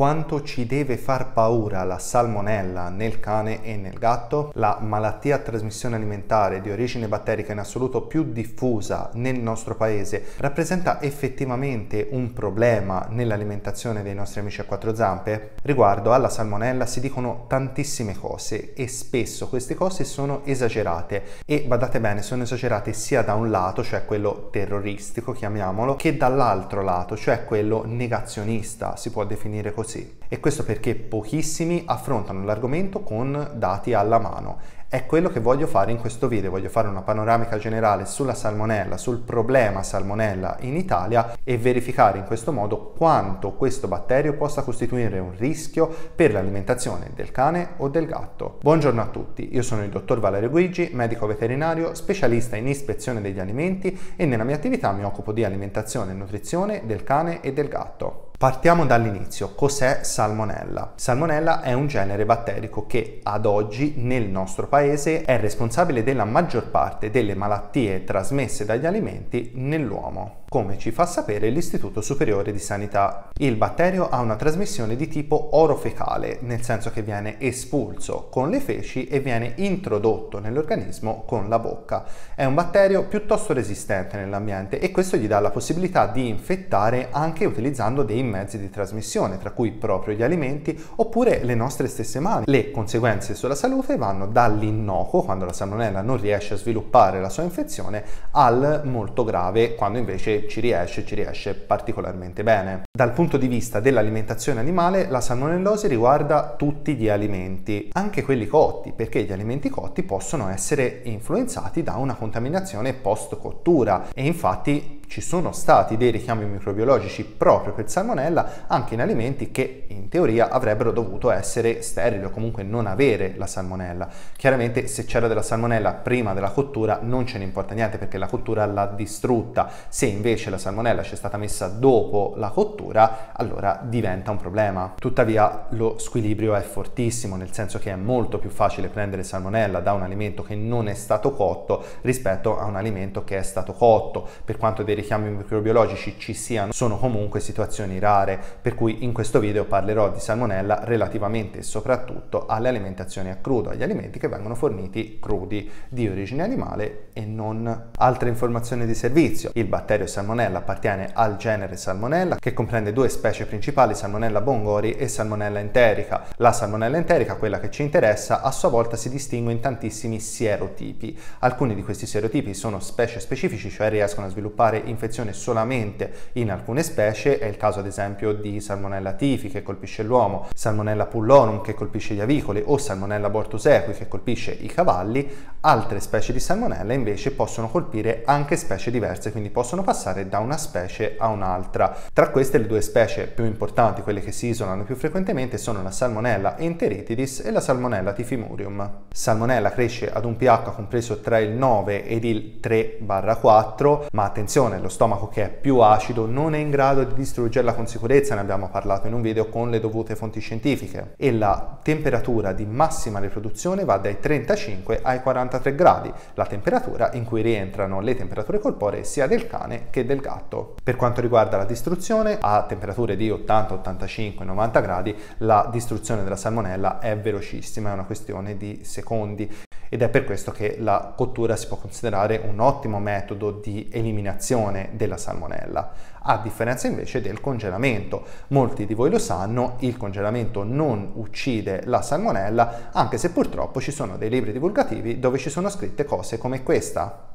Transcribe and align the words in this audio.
Quanto 0.00 0.40
ci 0.40 0.64
deve 0.64 0.96
far 0.96 1.34
paura 1.34 1.84
la 1.84 1.98
salmonella 1.98 2.88
nel 2.88 3.20
cane 3.20 3.62
e 3.62 3.76
nel 3.76 3.98
gatto? 3.98 4.50
La 4.54 4.78
malattia 4.80 5.34
a 5.34 5.38
trasmissione 5.40 5.96
alimentare 5.96 6.62
di 6.62 6.70
origine 6.70 7.06
batterica 7.06 7.52
in 7.52 7.58
assoluto 7.58 8.06
più 8.06 8.32
diffusa 8.32 9.10
nel 9.12 9.38
nostro 9.38 9.76
paese 9.76 10.28
rappresenta 10.38 11.02
effettivamente 11.02 12.08
un 12.12 12.32
problema 12.32 13.08
nell'alimentazione 13.10 14.02
dei 14.02 14.14
nostri 14.14 14.40
amici 14.40 14.62
a 14.62 14.64
quattro 14.64 14.94
zampe? 14.94 15.50
Riguardo 15.64 16.14
alla 16.14 16.30
salmonella 16.30 16.86
si 16.86 17.00
dicono 17.00 17.44
tantissime 17.46 18.16
cose 18.16 18.72
e 18.72 18.88
spesso 18.88 19.48
queste 19.50 19.74
cose 19.74 20.04
sono 20.04 20.40
esagerate 20.46 21.24
e 21.44 21.64
badate 21.66 22.00
bene 22.00 22.22
sono 22.22 22.44
esagerate 22.44 22.94
sia 22.94 23.20
da 23.20 23.34
un 23.34 23.50
lato, 23.50 23.84
cioè 23.84 24.06
quello 24.06 24.48
terroristico 24.50 25.32
chiamiamolo, 25.32 25.94
che 25.96 26.16
dall'altro 26.16 26.82
lato, 26.82 27.18
cioè 27.18 27.44
quello 27.44 27.84
negazionista, 27.84 28.96
si 28.96 29.10
può 29.10 29.26
definire 29.26 29.74
così 29.74 29.88
così. 29.90 30.18
E 30.32 30.38
questo 30.38 30.62
perché 30.62 30.94
pochissimi 30.94 31.82
affrontano 31.86 32.44
l'argomento 32.44 33.00
con 33.00 33.50
dati 33.54 33.94
alla 33.94 34.20
mano. 34.20 34.58
È 34.88 35.06
quello 35.06 35.28
che 35.28 35.40
voglio 35.40 35.66
fare 35.66 35.92
in 35.92 35.98
questo 35.98 36.28
video, 36.28 36.50
voglio 36.50 36.68
fare 36.68 36.88
una 36.88 37.02
panoramica 37.02 37.58
generale 37.58 38.06
sulla 38.06 38.34
salmonella, 38.34 38.96
sul 38.96 39.18
problema 39.18 39.82
salmonella 39.82 40.58
in 40.60 40.76
Italia 40.76 41.36
e 41.44 41.58
verificare 41.58 42.18
in 42.18 42.24
questo 42.24 42.52
modo 42.52 42.92
quanto 42.96 43.52
questo 43.52 43.86
batterio 43.86 44.36
possa 44.36 44.62
costituire 44.62 45.18
un 45.18 45.32
rischio 45.36 45.88
per 46.14 46.32
l'alimentazione 46.32 47.10
del 47.14 47.30
cane 47.30 47.70
o 47.78 47.88
del 47.88 48.06
gatto. 48.06 48.58
Buongiorno 48.60 49.00
a 49.00 49.06
tutti, 49.06 49.52
io 49.52 49.62
sono 49.62 49.84
il 49.84 49.90
dottor 49.90 50.18
Valerio 50.18 50.50
Guigi, 50.50 50.90
medico 50.92 51.26
veterinario, 51.26 51.94
specialista 51.94 52.56
in 52.56 52.66
ispezione 52.66 53.20
degli 53.20 53.38
alimenti 53.38 53.96
e 54.16 54.26
nella 54.26 54.44
mia 54.44 54.56
attività 54.56 54.90
mi 54.90 55.04
occupo 55.04 55.32
di 55.32 55.44
alimentazione 55.44 56.12
e 56.12 56.14
nutrizione 56.14 56.82
del 56.84 57.04
cane 57.04 57.40
e 57.42 57.52
del 57.52 57.68
gatto. 57.68 58.29
Partiamo 58.40 58.86
dall'inizio. 58.86 59.54
Cos'è 59.54 59.98
Salmonella? 60.02 60.94
Salmonella 60.94 61.60
è 61.60 61.74
un 61.74 61.88
genere 61.88 62.24
batterico 62.24 62.86
che 62.86 63.20
ad 63.22 63.44
oggi 63.44 63.96
nel 63.98 64.30
nostro 64.30 64.66
paese 64.66 65.24
è 65.24 65.38
responsabile 65.38 66.02
della 66.02 66.24
maggior 66.24 66.70
parte 66.70 67.10
delle 67.10 67.34
malattie 67.34 68.02
trasmesse 68.02 68.64
dagli 68.64 68.86
alimenti 68.86 69.50
nell'uomo 69.56 70.40
come 70.50 70.78
ci 70.78 70.90
fa 70.90 71.06
sapere 71.06 71.48
l'Istituto 71.48 72.00
Superiore 72.00 72.50
di 72.50 72.58
Sanità. 72.58 73.28
Il 73.36 73.54
batterio 73.54 74.08
ha 74.08 74.18
una 74.18 74.34
trasmissione 74.34 74.96
di 74.96 75.06
tipo 75.06 75.50
orofecale, 75.52 76.38
nel 76.40 76.62
senso 76.62 76.90
che 76.90 77.02
viene 77.02 77.40
espulso 77.40 78.26
con 78.28 78.50
le 78.50 78.58
feci 78.58 79.06
e 79.06 79.20
viene 79.20 79.52
introdotto 79.58 80.40
nell'organismo 80.40 81.22
con 81.24 81.48
la 81.48 81.60
bocca. 81.60 82.04
È 82.34 82.44
un 82.44 82.54
batterio 82.54 83.04
piuttosto 83.04 83.52
resistente 83.52 84.16
nell'ambiente 84.16 84.80
e 84.80 84.90
questo 84.90 85.16
gli 85.16 85.28
dà 85.28 85.38
la 85.38 85.50
possibilità 85.50 86.08
di 86.08 86.26
infettare 86.26 87.10
anche 87.12 87.44
utilizzando 87.44 88.02
dei 88.02 88.24
mezzi 88.30 88.58
di 88.58 88.70
trasmissione, 88.70 89.36
tra 89.36 89.50
cui 89.50 89.72
proprio 89.72 90.14
gli 90.14 90.22
alimenti 90.22 90.78
oppure 90.96 91.44
le 91.44 91.54
nostre 91.54 91.88
stesse 91.88 92.20
mani. 92.20 92.44
Le 92.46 92.70
conseguenze 92.70 93.34
sulla 93.34 93.54
salute 93.54 93.96
vanno 93.96 94.26
dall'innocuo, 94.26 95.22
quando 95.22 95.44
la 95.44 95.52
salmonella 95.52 96.00
non 96.00 96.18
riesce 96.18 96.54
a 96.54 96.56
sviluppare 96.56 97.20
la 97.20 97.28
sua 97.28 97.42
infezione, 97.42 98.04
al 98.32 98.82
molto 98.84 99.24
grave, 99.24 99.74
quando 99.74 99.98
invece 99.98 100.48
ci 100.48 100.60
riesce, 100.60 101.04
ci 101.04 101.14
riesce 101.14 101.54
particolarmente 101.54 102.42
bene. 102.42 102.82
Dal 102.90 103.12
punto 103.12 103.36
di 103.36 103.48
vista 103.48 103.80
dell'alimentazione 103.80 104.60
animale, 104.60 105.08
la 105.08 105.20
salmonellosi 105.20 105.88
riguarda 105.88 106.54
tutti 106.56 106.94
gli 106.94 107.08
alimenti, 107.08 107.90
anche 107.92 108.22
quelli 108.22 108.46
cotti, 108.46 108.92
perché 108.92 109.24
gli 109.24 109.32
alimenti 109.32 109.68
cotti 109.68 110.02
possono 110.02 110.48
essere 110.48 111.00
influenzati 111.04 111.82
da 111.82 111.96
una 111.96 112.14
contaminazione 112.14 112.92
post 112.94 113.36
cottura 113.38 114.08
e 114.14 114.24
infatti 114.24 114.99
ci 115.10 115.20
sono 115.20 115.50
stati 115.50 115.96
dei 115.96 116.12
richiami 116.12 116.44
microbiologici 116.44 117.24
proprio 117.24 117.72
per 117.72 117.90
salmonella 117.90 118.68
anche 118.68 118.94
in 118.94 119.00
alimenti 119.00 119.50
che 119.50 119.86
in 119.88 120.08
teoria 120.08 120.50
avrebbero 120.50 120.92
dovuto 120.92 121.32
essere 121.32 121.82
sterili 121.82 122.24
o 122.24 122.30
comunque 122.30 122.62
non 122.62 122.86
avere 122.86 123.34
la 123.36 123.48
salmonella. 123.48 124.08
Chiaramente 124.36 124.86
se 124.86 125.04
c'era 125.06 125.26
della 125.26 125.42
salmonella 125.42 125.94
prima 125.94 126.32
della 126.32 126.50
cottura 126.50 127.00
non 127.02 127.26
ce 127.26 127.38
ne 127.38 127.44
importa 127.44 127.74
niente 127.74 127.98
perché 127.98 128.18
la 128.18 128.28
cottura 128.28 128.64
l'ha 128.66 128.86
distrutta. 128.86 129.68
Se 129.88 130.06
invece 130.06 130.48
la 130.48 130.58
salmonella 130.58 131.02
ci 131.02 131.14
è 131.14 131.16
stata 131.16 131.36
messa 131.36 131.66
dopo 131.66 132.34
la 132.36 132.50
cottura, 132.50 133.32
allora 133.32 133.80
diventa 133.82 134.30
un 134.30 134.36
problema. 134.36 134.94
Tuttavia 134.96 135.66
lo 135.70 135.98
squilibrio 135.98 136.54
è 136.54 136.60
fortissimo, 136.60 137.34
nel 137.34 137.52
senso 137.52 137.80
che 137.80 137.90
è 137.90 137.96
molto 137.96 138.38
più 138.38 138.50
facile 138.50 138.86
prendere 138.86 139.24
salmonella 139.24 139.80
da 139.80 139.92
un 139.92 140.02
alimento 140.02 140.44
che 140.44 140.54
non 140.54 140.86
è 140.86 140.94
stato 140.94 141.32
cotto 141.32 141.82
rispetto 142.02 142.56
a 142.60 142.64
un 142.66 142.76
alimento 142.76 143.24
che 143.24 143.38
è 143.38 143.42
stato 143.42 143.72
cotto. 143.72 144.28
Per 144.44 144.56
quanto 144.56 144.84
dei 144.84 144.98
richiami 145.00 145.30
microbiologici 145.30 146.16
ci 146.18 146.34
siano, 146.34 146.72
sono 146.72 146.98
comunque 146.98 147.40
situazioni 147.40 147.98
rare, 147.98 148.38
per 148.60 148.74
cui 148.74 149.04
in 149.04 149.12
questo 149.12 149.40
video 149.40 149.64
parlerò 149.64 150.10
di 150.10 150.20
salmonella 150.20 150.84
relativamente 150.84 151.58
e 151.58 151.62
soprattutto 151.62 152.46
alle 152.46 152.68
alimentazioni 152.68 153.30
a 153.30 153.36
crudo, 153.36 153.70
agli 153.70 153.82
alimenti 153.82 154.18
che 154.18 154.28
vengono 154.28 154.54
forniti 154.54 155.18
crudi 155.20 155.70
di 155.88 156.08
origine 156.08 156.42
animale 156.42 157.08
e 157.12 157.24
non. 157.24 157.88
Altre 157.96 158.28
informazioni 158.28 158.86
di 158.86 158.94
servizio. 158.94 159.50
Il 159.54 159.66
batterio 159.66 160.06
salmonella 160.06 160.58
appartiene 160.58 161.10
al 161.12 161.36
genere 161.36 161.76
salmonella 161.76 162.36
che 162.36 162.52
comprende 162.52 162.92
due 162.92 163.08
specie 163.08 163.46
principali, 163.46 163.94
salmonella 163.94 164.40
bongori 164.40 164.92
e 164.92 165.08
salmonella 165.08 165.58
enterica. 165.58 166.24
La 166.36 166.52
salmonella 166.52 166.96
enterica, 166.96 167.36
quella 167.36 167.60
che 167.60 167.70
ci 167.70 167.82
interessa, 167.82 168.42
a 168.42 168.50
sua 168.50 168.68
volta 168.68 168.96
si 168.96 169.08
distingue 169.08 169.52
in 169.52 169.60
tantissimi 169.60 170.20
sierotipi. 170.20 171.18
Alcuni 171.40 171.74
di 171.74 171.82
questi 171.82 172.06
sierotipi 172.06 172.54
sono 172.54 172.80
specie 172.80 173.20
specifici, 173.20 173.70
cioè 173.70 173.88
riescono 173.88 174.26
a 174.26 174.30
sviluppare 174.30 174.82
infezione 174.90 175.32
solamente 175.32 176.12
in 176.32 176.50
alcune 176.50 176.82
specie, 176.82 177.38
è 177.38 177.46
il 177.46 177.56
caso 177.56 177.78
ad 177.78 177.86
esempio 177.86 178.32
di 178.32 178.60
Salmonella 178.60 179.12
tifi 179.12 179.48
che 179.48 179.62
colpisce 179.62 180.02
l'uomo, 180.02 180.48
Salmonella 180.54 181.06
pullorum 181.06 181.62
che 181.62 181.74
colpisce 181.74 182.14
gli 182.14 182.20
avicoli 182.20 182.62
o 182.64 182.76
Salmonella 182.76 183.30
bortusequi 183.30 183.92
che 183.92 184.08
colpisce 184.08 184.50
i 184.50 184.66
cavalli, 184.66 185.28
altre 185.60 186.00
specie 186.00 186.32
di 186.32 186.40
Salmonella 186.40 186.92
invece 186.92 187.32
possono 187.32 187.68
colpire 187.68 188.22
anche 188.24 188.56
specie 188.56 188.90
diverse, 188.90 189.30
quindi 189.30 189.50
possono 189.50 189.82
passare 189.82 190.28
da 190.28 190.38
una 190.38 190.56
specie 190.56 191.16
a 191.18 191.28
un'altra. 191.28 191.96
Tra 192.12 192.30
queste 192.30 192.58
le 192.58 192.66
due 192.66 192.80
specie 192.80 193.26
più 193.26 193.44
importanti, 193.44 194.02
quelle 194.02 194.20
che 194.20 194.32
si 194.32 194.48
isolano 194.48 194.84
più 194.84 194.96
frequentemente, 194.96 195.58
sono 195.58 195.82
la 195.82 195.90
Salmonella 195.90 196.58
enteritidis 196.58 197.42
e 197.44 197.50
la 197.50 197.60
Salmonella 197.60 198.12
tifimurium. 198.12 198.90
Salmonella 199.12 199.70
cresce 199.70 200.10
ad 200.10 200.24
un 200.24 200.36
pH 200.36 200.72
compreso 200.74 201.20
tra 201.20 201.38
il 201.38 201.50
9 201.50 202.06
ed 202.06 202.24
il 202.24 202.58
3-4, 202.62 204.06
ma 204.12 204.24
attenzione, 204.24 204.79
lo 204.80 204.88
stomaco 204.88 205.28
che 205.28 205.44
è 205.44 205.48
più 205.48 205.78
acido 205.78 206.26
non 206.26 206.54
è 206.54 206.58
in 206.58 206.70
grado 206.70 207.04
di 207.04 207.14
distruggerla 207.14 207.74
con 207.74 207.86
sicurezza, 207.86 208.34
ne 208.34 208.40
abbiamo 208.40 208.68
parlato 208.68 209.06
in 209.06 209.14
un 209.14 209.22
video 209.22 209.48
con 209.48 209.70
le 209.70 209.80
dovute 209.80 210.16
fonti 210.16 210.40
scientifiche, 210.40 211.14
e 211.16 211.32
la 211.32 211.78
temperatura 211.82 212.52
di 212.52 212.66
massima 212.66 213.18
riproduzione 213.18 213.84
va 213.84 213.98
dai 213.98 214.18
35 214.18 215.00
ai 215.02 215.20
43 215.20 215.74
gradi, 215.74 216.12
la 216.34 216.46
temperatura 216.46 217.10
in 217.12 217.24
cui 217.24 217.42
rientrano 217.42 218.00
le 218.00 218.14
temperature 218.14 218.58
corporee 218.58 219.04
sia 219.04 219.26
del 219.26 219.46
cane 219.46 219.86
che 219.90 220.04
del 220.04 220.20
gatto. 220.20 220.74
Per 220.82 220.96
quanto 220.96 221.20
riguarda 221.20 221.56
la 221.56 221.64
distruzione, 221.64 222.38
a 222.40 222.62
temperature 222.62 223.16
di 223.16 223.30
80, 223.30 223.74
85, 223.74 224.44
90 224.44 224.80
gradi, 224.80 225.14
la 225.38 225.68
distruzione 225.70 226.22
della 226.22 226.36
salmonella 226.36 226.98
è 226.98 227.16
velocissima, 227.16 227.90
è 227.90 227.92
una 227.92 228.04
questione 228.04 228.56
di 228.56 228.80
secondi. 228.82 229.68
Ed 229.92 230.02
è 230.02 230.08
per 230.08 230.24
questo 230.24 230.52
che 230.52 230.76
la 230.78 231.12
cottura 231.16 231.56
si 231.56 231.66
può 231.66 231.76
considerare 231.76 232.40
un 232.48 232.60
ottimo 232.60 233.00
metodo 233.00 233.50
di 233.50 233.88
eliminazione 233.90 234.69
della 234.92 235.16
salmonella, 235.16 235.92
a 236.22 236.38
differenza 236.38 236.86
invece 236.86 237.20
del 237.20 237.40
congelamento. 237.40 238.24
Molti 238.48 238.86
di 238.86 238.94
voi 238.94 239.10
lo 239.10 239.18
sanno, 239.18 239.76
il 239.80 239.96
congelamento 239.96 240.62
non 240.62 241.12
uccide 241.14 241.82
la 241.84 242.02
salmonella, 242.02 242.90
anche 242.92 243.18
se 243.18 243.30
purtroppo 243.30 243.80
ci 243.80 243.90
sono 243.90 244.16
dei 244.16 244.30
libri 244.30 244.52
divulgativi 244.52 245.18
dove 245.18 245.38
ci 245.38 245.50
sono 245.50 245.68
scritte 245.68 246.04
cose 246.04 246.38
come 246.38 246.62
questa. 246.62 247.29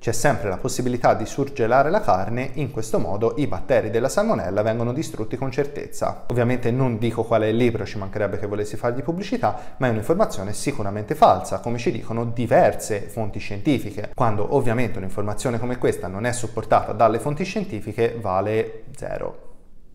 C'è 0.00 0.12
sempre 0.12 0.48
la 0.48 0.58
possibilità 0.58 1.14
di 1.14 1.26
surgelare 1.26 1.90
la 1.90 2.00
carne, 2.00 2.50
in 2.54 2.70
questo 2.70 3.00
modo 3.00 3.34
i 3.36 3.48
batteri 3.48 3.90
della 3.90 4.08
salmonella 4.08 4.62
vengono 4.62 4.92
distrutti 4.92 5.36
con 5.36 5.50
certezza. 5.50 6.24
Ovviamente 6.28 6.70
non 6.70 6.98
dico 6.98 7.24
qual 7.24 7.42
è 7.42 7.46
il 7.46 7.56
libro, 7.56 7.84
ci 7.84 7.98
mancherebbe 7.98 8.38
che 8.38 8.46
volessi 8.46 8.76
fargli 8.76 9.02
pubblicità, 9.02 9.74
ma 9.78 9.88
è 9.88 9.90
un'informazione 9.90 10.52
sicuramente 10.52 11.16
falsa, 11.16 11.58
come 11.58 11.78
ci 11.78 11.90
dicono 11.90 12.26
diverse 12.26 13.00
fonti 13.00 13.40
scientifiche. 13.40 14.12
Quando 14.14 14.54
ovviamente 14.54 14.98
un'informazione 14.98 15.58
come 15.58 15.78
questa 15.78 16.06
non 16.06 16.26
è 16.26 16.32
supportata 16.32 16.92
dalle 16.92 17.18
fonti 17.18 17.42
scientifiche 17.42 18.16
vale 18.20 18.84
zero. 18.94 19.47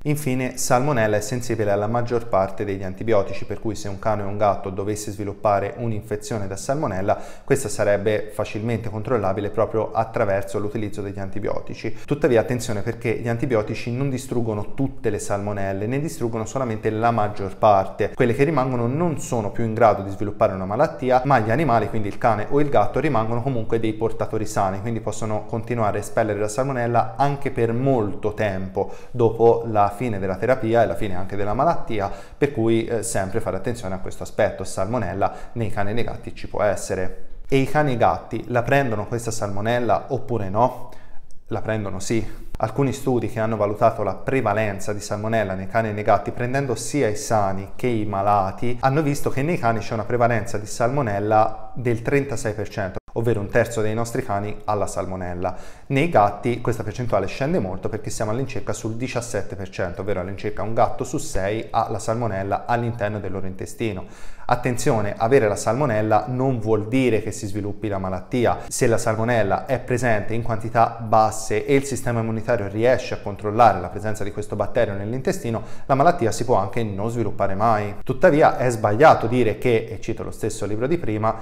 Infine, 0.06 0.58
salmonella 0.58 1.16
è 1.16 1.22
sensibile 1.22 1.72
alla 1.72 1.88
maggior 1.88 2.28
parte 2.28 2.66
degli 2.66 2.84
antibiotici, 2.84 3.46
per 3.46 3.62
cui 3.62 3.74
se 3.74 3.88
un 3.88 4.00
cane 4.00 4.24
o 4.24 4.28
un 4.28 4.38
gatto 4.38 4.70
dovesse 4.70 5.12
sviluppare 5.12 5.76
un'infezione 5.78 6.46
da 6.46 6.58
salmonella, 6.58 7.18
questa 7.46 7.70
sarebbe 7.70 8.30
facilmente 8.34 8.90
controllabile 8.90 9.50
proprio 9.50 9.94
attraverso 9.94 10.60
l'utilizzo 10.60 11.02
degli 11.02 11.20
antibiotici. 11.20 12.00
Tuttavia 12.06 12.42
attenzione 12.42 12.82
perché 12.82 13.14
gli 13.14 13.30
antibiotici 13.30 13.94
non 13.94 14.10
distruggono 14.10 14.74
tutte 14.74 15.10
le 15.10 15.20
salmonelle, 15.20 15.88
ne 15.88 16.02
distruggono 16.02 16.44
solamente 16.44 16.90
la 16.90 17.12
maggior 17.12 17.56
parte. 17.56 18.12
Quelle 18.14 18.34
che 18.34 18.44
rimangono 18.44 18.88
non 18.88 19.22
sono 19.22 19.52
più 19.52 19.64
in 19.64 19.74
grado 19.74 20.02
di 20.02 20.10
sviluppare 20.10 20.52
una 20.52 20.66
malattia, 20.66 21.22
ma 21.24 21.40
gli 21.40 21.50
animali, 21.50 21.88
quindi 21.88 22.10
il 22.10 22.18
cane 22.18 22.48
o 22.50 22.60
il 22.60 22.68
gatto, 22.68 23.00
rimangono 23.00 23.42
comunque 23.42 23.80
dei 23.80 23.94
portatori 23.94 24.46
sani, 24.46 24.82
quindi 24.82 25.00
possono 25.00 25.46
continuare 25.46 26.00
a 26.00 26.02
espellere 26.02 26.40
la 26.42 26.50
salmonella 26.50 27.14
anche 27.16 27.52
per 27.52 27.72
molto 27.72 28.34
tempo 28.34 28.92
dopo 29.12 29.64
la 29.66 29.92
fine 29.94 30.20
della 30.20 30.36
terapia 30.36 30.84
e 30.84 30.86
la 30.86 30.96
fine 30.96 31.16
anche 31.16 31.38
della 31.38 31.54
malattia, 31.54 32.12
per 32.38 32.52
cui 32.52 32.86
eh, 32.86 33.04
sempre 33.04 33.40
fare 33.40 33.56
attenzione 33.56 33.96
a 33.96 34.00
questo 34.00 34.24
aspetto. 34.24 34.66
Salmonella 34.66 35.34
nei 35.54 35.70
cani 35.70 35.92
e 35.92 35.94
nei 35.94 36.04
gatti 36.04 36.36
ci 36.36 36.50
può 36.50 36.62
essere. 36.62 37.28
E 37.48 37.58
i 37.58 37.66
cani 37.66 37.92
e 37.92 37.94
i 37.94 37.98
gatti 37.98 38.44
la 38.48 38.64
prendono 38.64 39.08
questa 39.08 39.32
salmonella 39.32 40.08
oppure 40.10 40.50
no? 40.50 40.90
La 41.48 41.62
prendono 41.62 42.00
sì. 42.00 42.42
Alcuni 42.58 42.94
studi 42.94 43.30
che 43.30 43.40
hanno 43.40 43.58
valutato 43.58 44.04
la 44.04 44.16
prevalenza 44.16 44.94
di 44.94 45.00
salmonella 45.00 45.54
nei 45.54 45.68
cani 45.68 45.90
e 45.90 45.92
nei 45.92 46.04
gatti 46.04 46.32
prendendo 46.32 46.76
sia 46.76 47.08
i 47.08 47.16
sani 47.16 47.72
che 47.76 47.88
i 47.88 48.06
malati 48.06 48.78
hanno 48.82 49.02
visto 49.02 49.30
che 49.30 49.42
nei 49.42 49.58
cani 49.58 49.80
c'è 49.80 49.94
una 49.94 50.06
prevalenza 50.06 50.58
di 50.58 50.66
salmonella 50.66 51.72
del 51.76 52.02
36% 52.04 53.03
ovvero 53.14 53.40
un 53.40 53.50
terzo 53.50 53.82
dei 53.82 53.94
nostri 53.94 54.24
cani 54.24 54.56
ha 54.66 54.74
la 54.74 54.88
salmonella. 54.88 55.56
Nei 55.88 56.10
gatti 56.10 56.62
questa 56.62 56.84
percentuale 56.84 57.28
scende 57.28 57.60
molto 57.60 57.90
perché 57.90 58.10
siamo 58.10 58.32
all'incirca 58.32 58.74
sul 58.74 58.96
17%, 58.96 60.02
ovvero 60.02 60.20
all'incirca 60.20 60.62
un 60.62 60.74
gatto 60.74 61.04
su 61.04 61.18
6 61.18 61.68
ha 61.72 61.88
la 61.90 62.00
salmonella 62.00 62.66
all'interno 62.66 63.20
del 63.20 63.32
loro 63.32 63.48
intestino. 63.48 64.06
Attenzione, 64.46 65.14
avere 65.18 65.48
la 65.48 65.56
salmonella 65.56 66.26
non 66.28 66.60
vuol 66.60 66.88
dire 66.88 67.22
che 67.22 67.32
si 67.32 67.48
sviluppi 67.48 67.88
la 67.88 67.98
malattia. 67.98 68.60
Se 68.68 68.88
la 68.88 68.98
salmonella 68.98 69.66
è 69.66 69.80
presente 69.80 70.34
in 70.34 70.42
quantità 70.42 70.98
basse 71.00 71.66
e 71.66 71.76
il 71.76 71.86
sistema 71.86 72.20
immunitario 72.20 72.68
riesce 72.68 73.14
a 73.14 73.20
controllare 73.22 73.80
la 73.80 73.88
presenza 73.88 74.24
di 74.24 74.34
questo 74.34 74.58
batterio 74.58 74.96
nell'intestino, 74.96 75.64
la 75.86 75.96
malattia 75.96 76.32
si 76.32 76.44
può 76.44 76.58
anche 76.58 76.84
non 76.84 77.10
sviluppare 77.10 77.56
mai. 77.56 77.96
Tuttavia 78.04 78.58
è 78.58 78.70
sbagliato 78.70 79.28
dire 79.28 79.58
che, 79.58 79.88
e 79.90 80.02
cito 80.02 80.24
lo 80.24 80.32
stesso 80.32 80.66
libro 80.66 80.88
di 80.88 80.98
prima, 80.98 81.40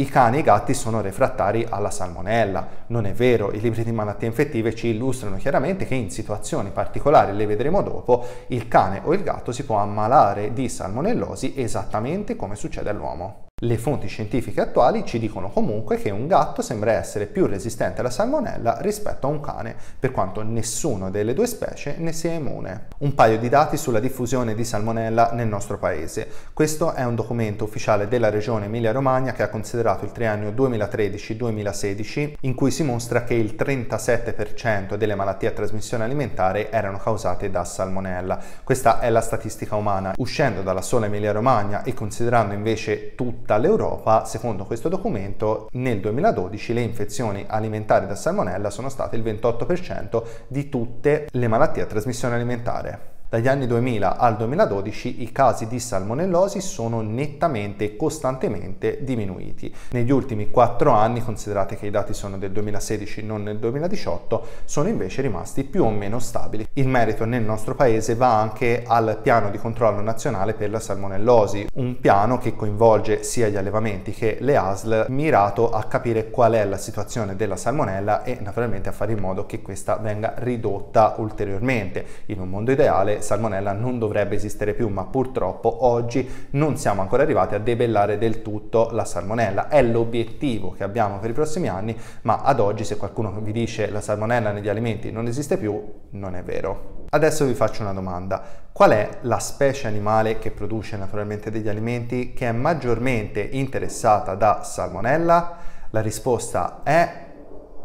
i 0.00 0.06
cani 0.06 0.38
e 0.38 0.40
i 0.40 0.42
gatti 0.42 0.72
sono 0.72 1.02
refrattari 1.02 1.66
alla 1.68 1.90
salmonella. 1.90 2.66
Non 2.86 3.04
è 3.04 3.12
vero, 3.12 3.52
i 3.52 3.60
libri 3.60 3.84
di 3.84 3.92
malattie 3.92 4.28
infettive 4.28 4.74
ci 4.74 4.88
illustrano 4.88 5.36
chiaramente 5.36 5.84
che 5.84 5.94
in 5.94 6.10
situazioni 6.10 6.70
particolari, 6.70 7.36
le 7.36 7.44
vedremo 7.44 7.82
dopo, 7.82 8.24
il 8.48 8.66
cane 8.66 9.02
o 9.04 9.12
il 9.12 9.22
gatto 9.22 9.52
si 9.52 9.64
può 9.64 9.76
ammalare 9.76 10.54
di 10.54 10.70
salmonellosi 10.70 11.52
esattamente 11.56 12.34
come 12.34 12.56
succede 12.56 12.88
all'uomo. 12.88 13.48
Le 13.62 13.76
fonti 13.76 14.06
scientifiche 14.06 14.62
attuali 14.62 15.04
ci 15.04 15.18
dicono 15.18 15.50
comunque 15.50 15.98
che 15.98 16.08
un 16.08 16.26
gatto 16.26 16.62
sembra 16.62 16.92
essere 16.92 17.26
più 17.26 17.44
resistente 17.44 18.00
alla 18.00 18.08
salmonella 18.08 18.78
rispetto 18.80 19.26
a 19.26 19.30
un 19.30 19.40
cane, 19.40 19.76
per 20.00 20.12
quanto 20.12 20.42
nessuna 20.42 21.10
delle 21.10 21.34
due 21.34 21.46
specie 21.46 21.96
ne 21.98 22.14
sia 22.14 22.32
immune. 22.32 22.86
Un 23.00 23.14
paio 23.14 23.38
di 23.38 23.50
dati 23.50 23.76
sulla 23.76 24.00
diffusione 24.00 24.54
di 24.54 24.64
salmonella 24.64 25.32
nel 25.34 25.46
nostro 25.46 25.76
paese. 25.76 26.26
Questo 26.54 26.94
è 26.94 27.04
un 27.04 27.14
documento 27.14 27.64
ufficiale 27.64 28.08
della 28.08 28.30
regione 28.30 28.64
Emilia-Romagna 28.64 29.32
che 29.32 29.42
ha 29.42 29.50
considerato 29.50 30.06
il 30.06 30.12
triennio 30.12 30.52
2013-2016 30.52 32.36
in 32.40 32.54
cui 32.54 32.70
si 32.70 32.82
mostra 32.82 33.24
che 33.24 33.34
il 33.34 33.56
37% 33.58 34.94
delle 34.94 35.14
malattie 35.14 35.48
a 35.48 35.52
trasmissione 35.52 36.04
alimentare 36.04 36.70
erano 36.70 36.96
causate 36.96 37.50
da 37.50 37.66
salmonella. 37.66 38.38
Questa 38.64 39.00
è 39.00 39.10
la 39.10 39.20
statistica 39.20 39.76
umana. 39.76 40.14
Uscendo 40.16 40.62
dalla 40.62 40.80
sola 40.80 41.04
Emilia-Romagna 41.04 41.82
e 41.82 41.92
considerando 41.92 42.54
invece 42.54 43.14
tutte 43.14 43.48
tutta 43.50 43.56
l'Europa, 43.56 44.24
secondo 44.26 44.64
questo 44.64 44.88
documento, 44.88 45.68
nel 45.72 45.98
2012 45.98 46.72
le 46.72 46.82
infezioni 46.82 47.44
alimentari 47.48 48.06
da 48.06 48.14
salmonella 48.14 48.70
sono 48.70 48.88
state 48.88 49.16
il 49.16 49.24
28% 49.24 50.22
di 50.46 50.68
tutte 50.68 51.26
le 51.28 51.48
malattie 51.48 51.82
a 51.82 51.86
trasmissione 51.86 52.36
alimentare. 52.36 53.18
Dagli 53.30 53.46
anni 53.46 53.68
2000 53.68 54.16
al 54.16 54.36
2012 54.36 55.22
i 55.22 55.30
casi 55.30 55.68
di 55.68 55.78
salmonellosi 55.78 56.60
sono 56.60 57.00
nettamente 57.00 57.84
e 57.84 57.96
costantemente 57.96 59.04
diminuiti. 59.04 59.72
Negli 59.92 60.10
ultimi 60.10 60.50
4 60.50 60.90
anni, 60.90 61.22
considerate 61.22 61.76
che 61.76 61.86
i 61.86 61.90
dati 61.90 62.12
sono 62.12 62.38
del 62.38 62.50
2016 62.50 63.22
non 63.22 63.44
nel 63.44 63.58
2018, 63.58 64.46
sono 64.64 64.88
invece 64.88 65.22
rimasti 65.22 65.62
più 65.62 65.84
o 65.84 65.90
meno 65.90 66.18
stabili. 66.18 66.66
Il 66.72 66.88
merito 66.88 67.24
nel 67.24 67.44
nostro 67.44 67.76
paese 67.76 68.16
va 68.16 68.40
anche 68.40 68.82
al 68.84 69.20
piano 69.22 69.50
di 69.50 69.58
controllo 69.58 70.00
nazionale 70.00 70.54
per 70.54 70.70
la 70.70 70.80
salmonellosi, 70.80 71.68
un 71.74 72.00
piano 72.00 72.36
che 72.38 72.56
coinvolge 72.56 73.22
sia 73.22 73.46
gli 73.46 73.56
allevamenti 73.56 74.10
che 74.10 74.38
le 74.40 74.56
ASL, 74.56 75.06
mirato 75.08 75.70
a 75.70 75.84
capire 75.84 76.30
qual 76.30 76.54
è 76.54 76.64
la 76.64 76.78
situazione 76.78 77.36
della 77.36 77.54
salmonella 77.54 78.24
e 78.24 78.38
naturalmente 78.40 78.88
a 78.88 78.92
fare 78.92 79.12
in 79.12 79.20
modo 79.20 79.46
che 79.46 79.62
questa 79.62 79.98
venga 79.98 80.34
ridotta 80.38 81.14
ulteriormente. 81.18 82.04
In 82.26 82.40
un 82.40 82.48
mondo 82.48 82.72
ideale 82.72 83.18
salmonella 83.22 83.72
non 83.72 83.98
dovrebbe 83.98 84.34
esistere 84.34 84.74
più, 84.74 84.88
ma 84.88 85.04
purtroppo 85.04 85.84
oggi 85.86 86.28
non 86.50 86.76
siamo 86.76 87.00
ancora 87.00 87.22
arrivati 87.22 87.54
a 87.54 87.58
debellare 87.58 88.18
del 88.18 88.42
tutto 88.42 88.88
la 88.92 89.04
salmonella. 89.04 89.68
È 89.68 89.82
l'obiettivo 89.82 90.72
che 90.72 90.84
abbiamo 90.84 91.18
per 91.18 91.30
i 91.30 91.34
prossimi 91.34 91.68
anni, 91.68 91.96
ma 92.22 92.42
ad 92.42 92.60
oggi 92.60 92.84
se 92.84 92.96
qualcuno 92.96 93.32
vi 93.40 93.52
dice 93.52 93.90
la 93.90 94.00
salmonella 94.00 94.52
negli 94.52 94.68
alimenti 94.68 95.10
non 95.10 95.26
esiste 95.26 95.56
più, 95.56 95.82
non 96.10 96.34
è 96.34 96.42
vero. 96.42 96.98
Adesso 97.10 97.44
vi 97.44 97.54
faccio 97.54 97.82
una 97.82 97.92
domanda. 97.92 98.42
Qual 98.72 98.90
è 98.92 99.18
la 99.22 99.38
specie 99.38 99.88
animale 99.88 100.38
che 100.38 100.52
produce 100.52 100.96
naturalmente 100.96 101.50
degli 101.50 101.68
alimenti 101.68 102.32
che 102.32 102.48
è 102.48 102.52
maggiormente 102.52 103.40
interessata 103.40 104.34
da 104.34 104.62
salmonella? 104.62 105.56
La 105.90 106.00
risposta 106.00 106.82
è 106.84 107.29